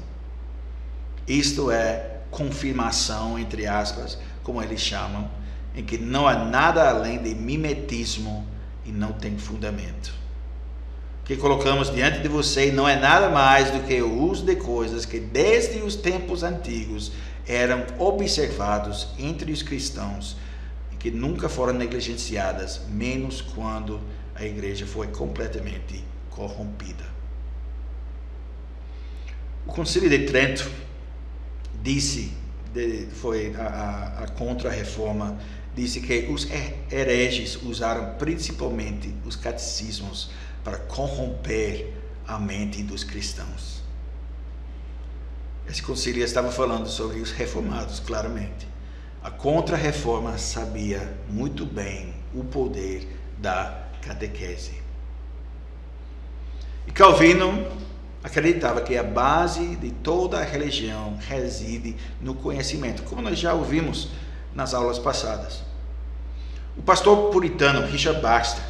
Isto 1.27 1.69
é 1.69 2.21
confirmação, 2.31 3.37
entre 3.37 3.67
aspas, 3.67 4.17
como 4.43 4.61
eles 4.61 4.81
chamam, 4.81 5.29
em 5.75 5.83
que 5.83 5.97
não 5.97 6.27
há 6.27 6.35
nada 6.45 6.89
além 6.89 7.21
de 7.21 7.35
mimetismo 7.35 8.45
e 8.85 8.91
não 8.91 9.13
tem 9.13 9.37
fundamento. 9.37 10.20
Que 11.31 11.37
colocamos 11.37 11.89
diante 11.89 12.19
de 12.19 12.27
você 12.27 12.73
não 12.73 12.85
é 12.85 12.99
nada 12.99 13.29
mais 13.29 13.71
do 13.71 13.79
que 13.87 14.01
o 14.01 14.21
uso 14.21 14.43
de 14.43 14.57
coisas 14.57 15.05
que 15.05 15.17
desde 15.17 15.77
os 15.81 15.95
tempos 15.95 16.43
antigos 16.43 17.13
eram 17.47 17.85
observados 17.97 19.07
entre 19.17 19.49
os 19.49 19.63
cristãos 19.63 20.35
e 20.91 20.97
que 20.97 21.09
nunca 21.09 21.47
foram 21.47 21.71
negligenciadas, 21.71 22.81
menos 22.89 23.39
quando 23.39 24.01
a 24.35 24.43
igreja 24.43 24.85
foi 24.85 25.07
completamente 25.07 26.03
corrompida. 26.29 27.05
O 29.65 29.71
Concílio 29.71 30.09
de 30.09 30.25
Trento 30.25 30.69
disse, 31.81 32.33
de, 32.73 33.07
foi 33.09 33.55
a, 33.55 33.67
a, 33.67 34.23
a 34.25 34.27
contra-reforma, 34.27 35.39
disse 35.73 36.01
que 36.01 36.27
os 36.29 36.45
hereges 36.91 37.55
usaram 37.63 38.15
principalmente 38.15 39.15
os 39.25 39.37
catecismos 39.37 40.29
para 40.63 40.77
corromper 40.77 41.93
a 42.27 42.37
mente 42.37 42.83
dos 42.83 43.03
cristãos. 43.03 43.81
Esse 45.67 45.81
concílio 45.81 46.23
estava 46.23 46.51
falando 46.51 46.87
sobre 46.87 47.19
os 47.19 47.31
reformados, 47.31 47.99
claramente. 47.99 48.67
A 49.23 49.29
contra-reforma 49.29 50.37
sabia 50.37 51.15
muito 51.29 51.65
bem 51.65 52.13
o 52.33 52.43
poder 52.43 53.07
da 53.37 53.87
catequese. 54.01 54.81
E 56.87 56.91
Calvino 56.91 57.67
acreditava 58.23 58.81
que 58.81 58.97
a 58.97 59.03
base 59.03 59.75
de 59.75 59.91
toda 59.91 60.39
a 60.39 60.43
religião 60.43 61.17
reside 61.27 61.95
no 62.19 62.33
conhecimento, 62.33 63.03
como 63.03 63.21
nós 63.21 63.37
já 63.37 63.53
ouvimos 63.53 64.09
nas 64.53 64.73
aulas 64.73 64.99
passadas. 64.99 65.61
O 66.77 66.81
pastor 66.81 67.31
puritano 67.31 67.85
Richard 67.85 68.21
Baxter, 68.21 68.63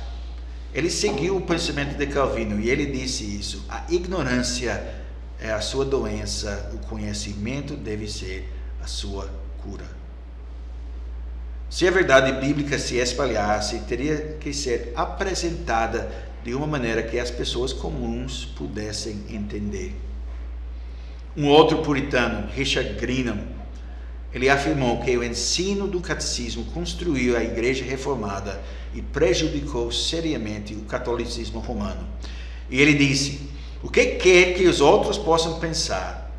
ele 0.74 0.90
seguiu 0.90 1.36
o 1.38 1.42
pensamento 1.42 1.98
de 1.98 2.08
Calvino 2.08 2.60
e 2.60 2.70
ele 2.70 2.86
disse 2.86 3.24
isso: 3.24 3.66
a 3.70 3.84
ignorância 3.90 5.02
é 5.40 5.52
a 5.52 5.60
sua 5.60 5.84
doença, 5.84 6.72
o 6.74 6.78
conhecimento 6.88 7.76
deve 7.76 8.08
ser 8.08 8.48
a 8.82 8.88
sua 8.88 9.30
cura. 9.62 9.86
Se 11.70 11.88
a 11.88 11.92
verdade 11.92 12.34
bíblica 12.34 12.78
se 12.78 12.98
espalhasse, 12.98 13.80
teria 13.82 14.38
que 14.40 14.54
ser 14.54 14.92
apresentada 14.96 16.12
de 16.44 16.54
uma 16.54 16.68
maneira 16.68 17.02
que 17.02 17.18
as 17.20 17.32
pessoas 17.32 17.72
comuns 17.72 18.46
pudessem 18.46 19.24
entender. 19.30 19.96
Um 21.36 21.48
outro 21.48 21.82
puritano, 21.82 22.50
Richard 22.52 22.96
Greenham, 22.96 23.40
ele 24.34 24.50
afirmou 24.50 25.02
que 25.02 25.18
o 25.18 25.24
ensino 25.24 25.88
do 25.88 26.00
catecismo 26.00 26.66
construiu 26.66 27.36
a 27.36 27.44
igreja 27.44 27.84
reformada 27.84 28.62
e 28.94 29.02
prejudicou 29.02 29.92
seriamente 29.92 30.74
o 30.74 30.82
catolicismo 30.82 31.60
romano. 31.60 32.08
E 32.70 32.80
ele 32.80 32.94
disse: 32.94 33.42
O 33.84 33.90
que 33.90 34.06
quer 34.16 34.54
que 34.54 34.68
os 34.68 34.80
outros 34.80 35.18
possam 35.18 35.60
pensar? 35.60 36.32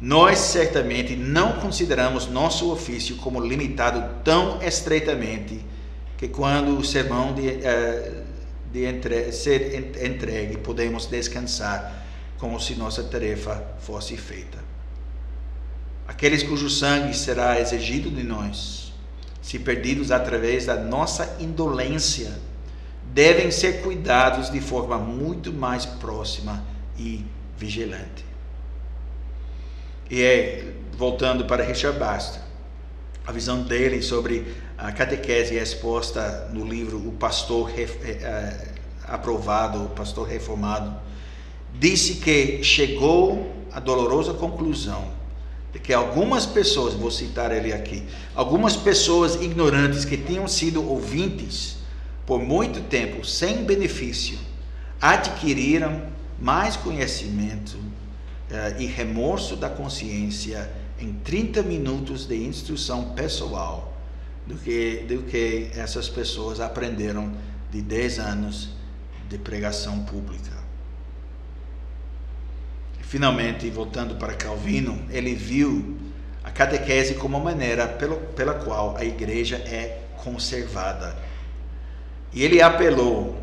Nós 0.00 0.38
certamente 0.38 1.16
não 1.16 1.54
consideramos 1.54 2.26
nosso 2.26 2.70
ofício 2.70 3.16
como 3.16 3.40
limitado 3.40 4.22
tão 4.22 4.60
estreitamente 4.62 5.64
que 6.18 6.28
quando 6.28 6.76
o 6.76 6.84
sermão 6.84 7.32
de, 7.32 7.48
uh, 7.48 8.24
de 8.72 8.84
entre, 8.84 9.32
ser 9.32 9.96
entregue 10.04 10.58
podemos 10.58 11.06
descansar 11.06 12.04
como 12.38 12.60
se 12.60 12.74
nossa 12.74 13.02
tarefa 13.04 13.64
fosse 13.78 14.16
feita. 14.16 14.75
Aqueles 16.16 16.42
cujo 16.42 16.70
sangue 16.70 17.14
será 17.14 17.60
exigido 17.60 18.10
de 18.10 18.22
nós, 18.22 18.90
se 19.42 19.58
perdidos 19.58 20.10
através 20.10 20.64
da 20.64 20.74
nossa 20.74 21.36
indolência, 21.38 22.32
devem 23.12 23.50
ser 23.50 23.82
cuidados 23.82 24.50
de 24.50 24.58
forma 24.58 24.96
muito 24.96 25.52
mais 25.52 25.84
próxima 25.84 26.64
e 26.98 27.22
vigilante. 27.58 28.24
E 30.10 30.22
é, 30.22 30.72
voltando 30.96 31.44
para 31.44 31.62
Richard 31.62 31.98
Baxter, 31.98 32.40
a 33.26 33.30
visão 33.30 33.62
dele 33.62 34.00
sobre 34.00 34.56
a 34.78 34.92
catequese 34.92 35.56
exposta 35.56 36.48
no 36.50 36.64
livro 36.64 36.96
O 36.96 37.12
Pastor 37.12 37.70
é, 37.78 37.82
é, 37.82 38.68
Aprovado, 39.04 39.84
O 39.84 39.88
Pastor 39.90 40.26
Reformado, 40.26 40.98
disse 41.74 42.14
que 42.14 42.64
chegou 42.64 43.54
à 43.70 43.78
dolorosa 43.80 44.32
conclusão 44.32 45.14
que 45.78 45.92
algumas 45.92 46.46
pessoas, 46.46 46.94
vou 46.94 47.10
citar 47.10 47.52
ele 47.52 47.72
aqui, 47.72 48.04
algumas 48.34 48.76
pessoas 48.76 49.36
ignorantes 49.36 50.04
que 50.04 50.16
tinham 50.16 50.46
sido 50.46 50.86
ouvintes 50.88 51.76
por 52.24 52.40
muito 52.40 52.80
tempo 52.88 53.24
sem 53.24 53.64
benefício, 53.64 54.38
adquiriram 55.00 56.02
mais 56.40 56.76
conhecimento 56.76 57.74
uh, 57.76 58.80
e 58.80 58.86
remorso 58.86 59.56
da 59.56 59.68
consciência 59.68 60.70
em 60.98 61.12
30 61.12 61.62
minutos 61.62 62.26
de 62.26 62.36
instrução 62.36 63.10
pessoal 63.14 63.96
do 64.46 64.54
que, 64.54 65.04
do 65.08 65.22
que 65.22 65.70
essas 65.74 66.08
pessoas 66.08 66.60
aprenderam 66.60 67.32
de 67.70 67.82
10 67.82 68.18
anos 68.18 68.70
de 69.28 69.38
pregação 69.38 70.04
pública. 70.04 70.56
Finalmente, 73.08 73.70
voltando 73.70 74.16
para 74.16 74.34
Calvino, 74.34 75.00
ele 75.10 75.32
viu 75.32 75.96
a 76.42 76.50
catequese 76.50 77.14
como 77.14 77.36
uma 77.36 77.44
maneira 77.52 77.86
pelo, 77.86 78.16
pela 78.34 78.54
qual 78.54 78.96
a 78.96 79.04
igreja 79.04 79.58
é 79.58 80.00
conservada. 80.24 81.16
E 82.32 82.42
ele 82.42 82.60
apelou 82.60 83.40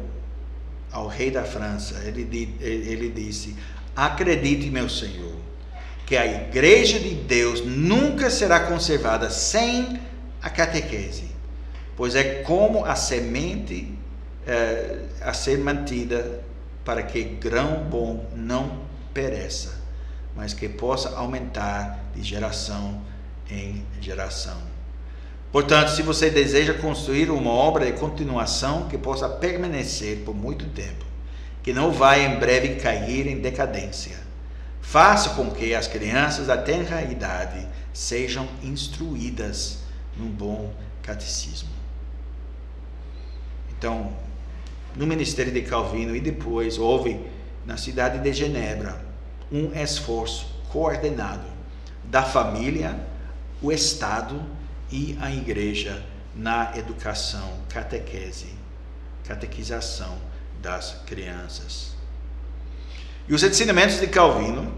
ao 0.91 1.07
rei 1.07 1.31
da 1.31 1.45
França, 1.45 2.03
ele, 2.05 2.27
ele 2.59 3.09
disse: 3.09 3.55
Acredite, 3.95 4.69
meu 4.69 4.89
Senhor, 4.89 5.35
que 6.05 6.17
a 6.17 6.25
igreja 6.25 6.99
de 6.99 7.15
Deus 7.15 7.65
nunca 7.65 8.29
será 8.29 8.59
conservada 8.59 9.29
sem 9.29 9.97
a 10.41 10.49
catequese, 10.49 11.31
pois 11.95 12.15
é 12.15 12.41
como 12.41 12.83
a 12.83 12.95
semente 12.95 13.97
é, 14.45 15.05
a 15.21 15.31
ser 15.31 15.57
mantida 15.57 16.43
para 16.83 17.01
que 17.01 17.23
grão 17.23 17.85
bom 17.89 18.29
não 18.35 18.82
pereça, 19.13 19.81
mas 20.35 20.53
que 20.53 20.67
possa 20.67 21.15
aumentar 21.15 22.05
de 22.15 22.23
geração 22.23 23.01
em 23.49 23.85
geração. 24.01 24.57
Portanto, 25.51 25.89
se 25.89 26.01
você 26.01 26.29
deseja 26.31 26.73
construir 26.73 27.29
uma 27.29 27.51
obra 27.51 27.85
de 27.85 27.93
continuação 27.93 28.87
que 28.87 28.97
possa 28.97 29.29
permanecer 29.29 30.23
por 30.25 30.33
muito 30.33 30.65
tempo, 30.69 31.05
que 31.61 31.71
não 31.71 31.91
vai 31.91 32.25
em 32.25 32.39
breve 32.39 32.75
cair 32.75 33.27
em 33.27 33.39
decadência. 33.39 34.17
Faça 34.81 35.29
com 35.29 35.49
que 35.49 35.73
as 35.73 35.87
crianças 35.87 36.47
da 36.47 36.57
tenra 36.57 37.01
idade 37.03 37.65
sejam 37.93 38.47
instruídas 38.61 39.79
num 40.17 40.29
bom 40.29 40.73
catecismo. 41.01 41.69
Então, 43.77 44.11
no 44.95 45.07
ministério 45.07 45.51
de 45.51 45.61
Calvino 45.61 46.15
e 46.15 46.19
depois 46.19 46.77
houve 46.77 47.19
na 47.65 47.77
cidade 47.77 48.19
de 48.19 48.33
Genebra 48.33 49.02
um 49.53 49.71
esforço 49.79 50.47
coordenado 50.69 51.47
da 52.03 52.23
família, 52.23 52.99
o 53.61 53.71
Estado 53.71 54.41
e 54.91 55.15
a 55.21 55.31
igreja 55.31 56.03
na 56.35 56.75
educação, 56.75 57.53
catequese, 57.69 58.53
catequização 59.23 60.17
das 60.59 60.95
crianças. 61.05 61.93
E 63.27 63.33
os 63.33 63.43
ensinamentos 63.43 63.99
de 63.99 64.07
Calvino 64.07 64.73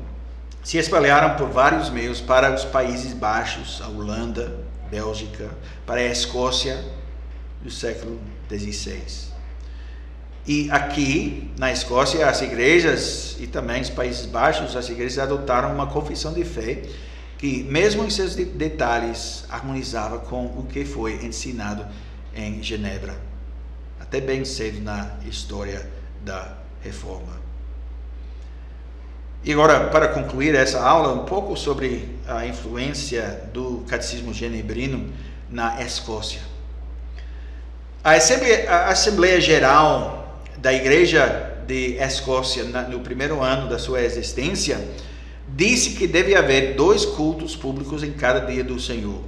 se 0.62 0.78
espalharam 0.78 1.38
por 1.38 1.50
vários 1.50 1.90
meios 1.90 2.20
para 2.20 2.54
os 2.54 2.66
Países 2.66 3.14
Baixos, 3.14 3.82
a 3.82 3.88
Holanda, 3.88 4.60
Bélgica, 4.92 5.50
para 5.86 6.02
a 6.02 6.06
Escócia 6.06 6.84
do 7.62 7.72
século 7.72 8.20
XVI. 8.50 9.35
E 10.47 10.69
aqui, 10.69 11.51
na 11.58 11.71
Escócia, 11.71 12.27
as 12.29 12.41
igrejas 12.41 13.36
e 13.39 13.47
também 13.47 13.81
os 13.81 13.89
Países 13.89 14.25
Baixos, 14.25 14.75
as 14.75 14.89
igrejas 14.89 15.17
adotaram 15.17 15.73
uma 15.73 15.88
confissão 15.88 16.34
de 16.34 16.43
fé 16.43 16.84
que, 17.38 17.63
mesmo 17.63 18.03
em 18.03 18.10
seus 18.10 18.36
detalhes, 18.36 19.43
harmonizava 19.49 20.19
com 20.19 20.45
o 20.45 20.67
que 20.69 20.86
foi 20.86 21.25
ensinado 21.25 21.86
em 22.36 22.62
Genebra 22.62 23.36
até 24.05 24.21
bem 24.21 24.45
cedo 24.45 24.81
na 24.81 25.12
história 25.25 25.89
da 26.23 26.53
reforma. 26.81 27.43
E 29.43 29.51
agora, 29.51 29.89
para 29.89 30.08
concluir 30.08 30.55
essa 30.55 30.81
aula, 30.81 31.12
um 31.12 31.25
pouco 31.25 31.58
sobre 31.58 32.17
a 32.27 32.45
influência 32.45 33.49
do 33.51 33.84
catecismo 33.88 34.34
genebrino 34.34 35.12
na 35.49 35.81
Escócia. 35.81 36.41
A 38.03 38.12
Assembleia, 38.12 38.71
a 38.71 38.89
Assembleia 38.89 39.41
Geral 39.41 40.14
da 40.58 40.74
Igreja 40.74 41.63
de 41.68 41.96
Escócia, 41.98 42.63
no 42.63 43.00
primeiro 43.00 43.41
ano 43.41 43.68
da 43.68 43.78
sua 43.78 44.02
existência, 44.02 44.80
disse 45.48 45.91
que 45.91 46.08
deve 46.08 46.36
haver 46.36 46.76
dois 46.76 47.06
cultos 47.06 47.56
públicos 47.56 48.04
em 48.04 48.13
cada 48.13 48.39
dia 48.39 48.63
do 48.63 48.80
Senhor. 48.80 49.22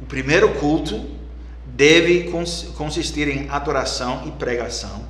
O 0.00 0.06
primeiro 0.06 0.54
culto 0.54 1.04
deve 1.64 2.30
consistir 2.76 3.28
em 3.28 3.48
adoração 3.48 4.24
e 4.26 4.30
pregação, 4.32 5.06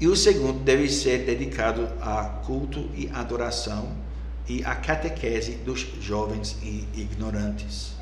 e 0.00 0.06
o 0.06 0.16
segundo 0.16 0.60
deve 0.60 0.88
ser 0.88 1.18
dedicado 1.18 1.88
a 2.00 2.24
culto 2.44 2.90
e 2.94 3.08
adoração 3.12 3.92
e 4.48 4.62
a 4.64 4.74
catequese 4.74 5.52
dos 5.64 5.86
jovens 6.00 6.56
e 6.62 6.86
ignorantes. 6.94 7.92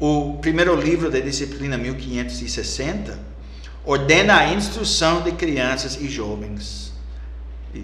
O 0.00 0.38
primeiro 0.40 0.74
livro 0.74 1.10
da 1.10 1.20
disciplina 1.20 1.78
1560 1.78 3.33
ordena 3.84 4.38
a 4.38 4.54
instrução 4.54 5.22
de 5.22 5.32
crianças 5.32 5.96
e 6.00 6.08
jovens, 6.08 6.92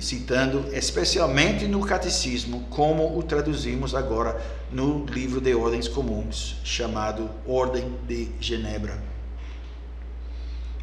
citando 0.01 0.67
especialmente 0.73 1.67
no 1.67 1.81
catecismo, 1.81 2.67
como 2.71 3.19
o 3.19 3.23
traduzimos 3.23 3.95
agora 3.95 4.41
no 4.71 5.05
livro 5.05 5.41
de 5.41 5.55
ordens 5.55 5.89
comuns, 5.89 6.57
chamado 6.65 7.29
Ordem 7.47 7.93
de 8.07 8.29
Genebra. 8.41 8.99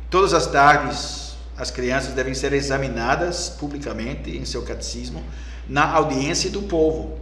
Todas 0.10 0.34
as 0.34 0.47
tardes, 0.47 1.36
as 1.58 1.71
crianças 1.71 2.13
devem 2.13 2.34
ser 2.34 2.53
examinadas 2.53 3.49
publicamente 3.49 4.38
em 4.38 4.45
seu 4.45 4.62
catecismo 4.62 5.23
na 5.67 5.89
audiência 5.91 6.49
do 6.49 6.62
povo, 6.63 7.17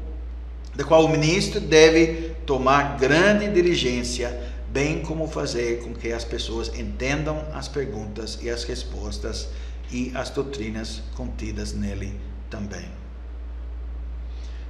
da 0.75 0.83
qual 0.83 1.05
o 1.05 1.09
ministro 1.09 1.59
deve 1.59 2.35
tomar 2.45 2.97
grande 2.97 3.47
diligência, 3.47 4.44
bem 4.75 5.01
como 5.01 5.25
fazer 5.25 5.79
com 5.83 5.93
que 5.93 6.11
as 6.11 6.25
pessoas 6.25 6.67
entendam 6.77 7.47
as 7.53 7.65
perguntas 7.65 8.39
e 8.41 8.49
as 8.49 8.65
respostas 8.65 9.47
e 9.89 10.11
as 10.13 10.29
doutrinas 10.29 11.01
contidas 11.15 11.71
nele 11.71 12.19
também. 12.49 12.85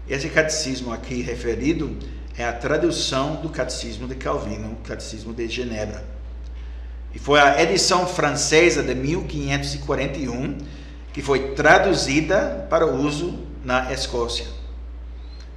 Esse 0.08 0.30
catecismo 0.30 0.94
aqui 0.94 1.24
referido 1.24 1.98
é 2.38 2.46
a 2.46 2.54
tradução 2.54 3.38
do 3.38 3.50
catecismo 3.50 4.08
de 4.08 4.14
Calvino, 4.14 4.78
catecismo 4.84 5.34
de 5.34 5.48
Genebra. 5.48 6.06
E 7.12 7.18
foi 7.18 7.40
a 7.40 7.60
edição 7.64 8.06
francesa 8.06 8.84
de 8.84 8.94
1541 8.94 10.60
que 11.14 11.24
foi 11.24 11.56
traduzida 11.56 12.68
para 12.70 12.86
uso 12.86 13.40
na 13.64 13.92
Escócia. 13.92 14.46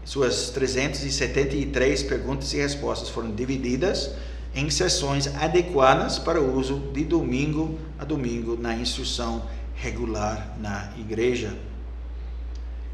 Suas 0.07 0.49
373 0.49 2.03
perguntas 2.05 2.51
e 2.55 2.57
respostas 2.57 3.11
foram 3.11 3.35
divididas 3.35 4.11
em 4.59 4.71
sessões 4.71 5.27
adequadas 5.37 6.19
para 6.19 6.41
o 6.41 6.57
uso 6.59 6.91
de 6.93 7.05
domingo 7.05 7.79
a 7.99 8.05
domingo 8.05 8.57
na 8.57 8.75
instrução 8.75 9.49
regular 9.75 10.57
na 10.61 10.91
igreja 10.99 11.57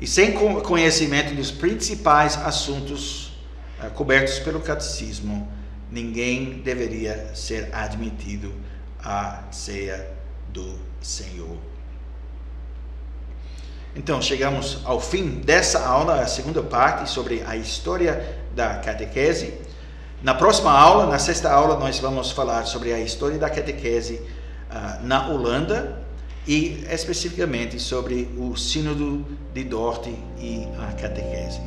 e 0.00 0.06
sem 0.06 0.32
conhecimento 0.32 1.34
dos 1.34 1.50
principais 1.50 2.36
assuntos 2.36 3.32
uh, 3.82 3.90
cobertos 3.94 4.38
pelo 4.40 4.60
catecismo, 4.60 5.50
ninguém 5.90 6.60
deveria 6.62 7.30
ser 7.34 7.70
admitido 7.72 8.52
à 9.02 9.44
ceia 9.50 10.10
do 10.48 10.78
Senhor. 11.00 11.56
Então, 13.94 14.20
chegamos 14.20 14.80
ao 14.84 15.00
fim 15.00 15.40
dessa 15.40 15.86
aula, 15.86 16.20
a 16.20 16.26
segunda 16.26 16.62
parte 16.62 17.08
sobre 17.08 17.42
a 17.46 17.56
história 17.56 18.42
da 18.52 18.78
catequese. 18.78 19.54
Na 20.24 20.32
próxima 20.32 20.70
aula, 20.72 21.04
na 21.04 21.18
sexta 21.18 21.52
aula, 21.52 21.78
nós 21.78 21.98
vamos 21.98 22.30
falar 22.30 22.64
sobre 22.64 22.94
a 22.94 22.98
história 22.98 23.36
da 23.36 23.50
catequese 23.50 24.22
uh, 24.70 25.06
na 25.06 25.28
Holanda 25.28 26.02
e 26.46 26.82
especificamente 26.90 27.78
sobre 27.78 28.30
o 28.38 28.56
Sínodo 28.56 29.22
de 29.52 29.64
Dort 29.64 30.06
e 30.38 30.66
a 30.78 30.92
catequese. 30.94 31.60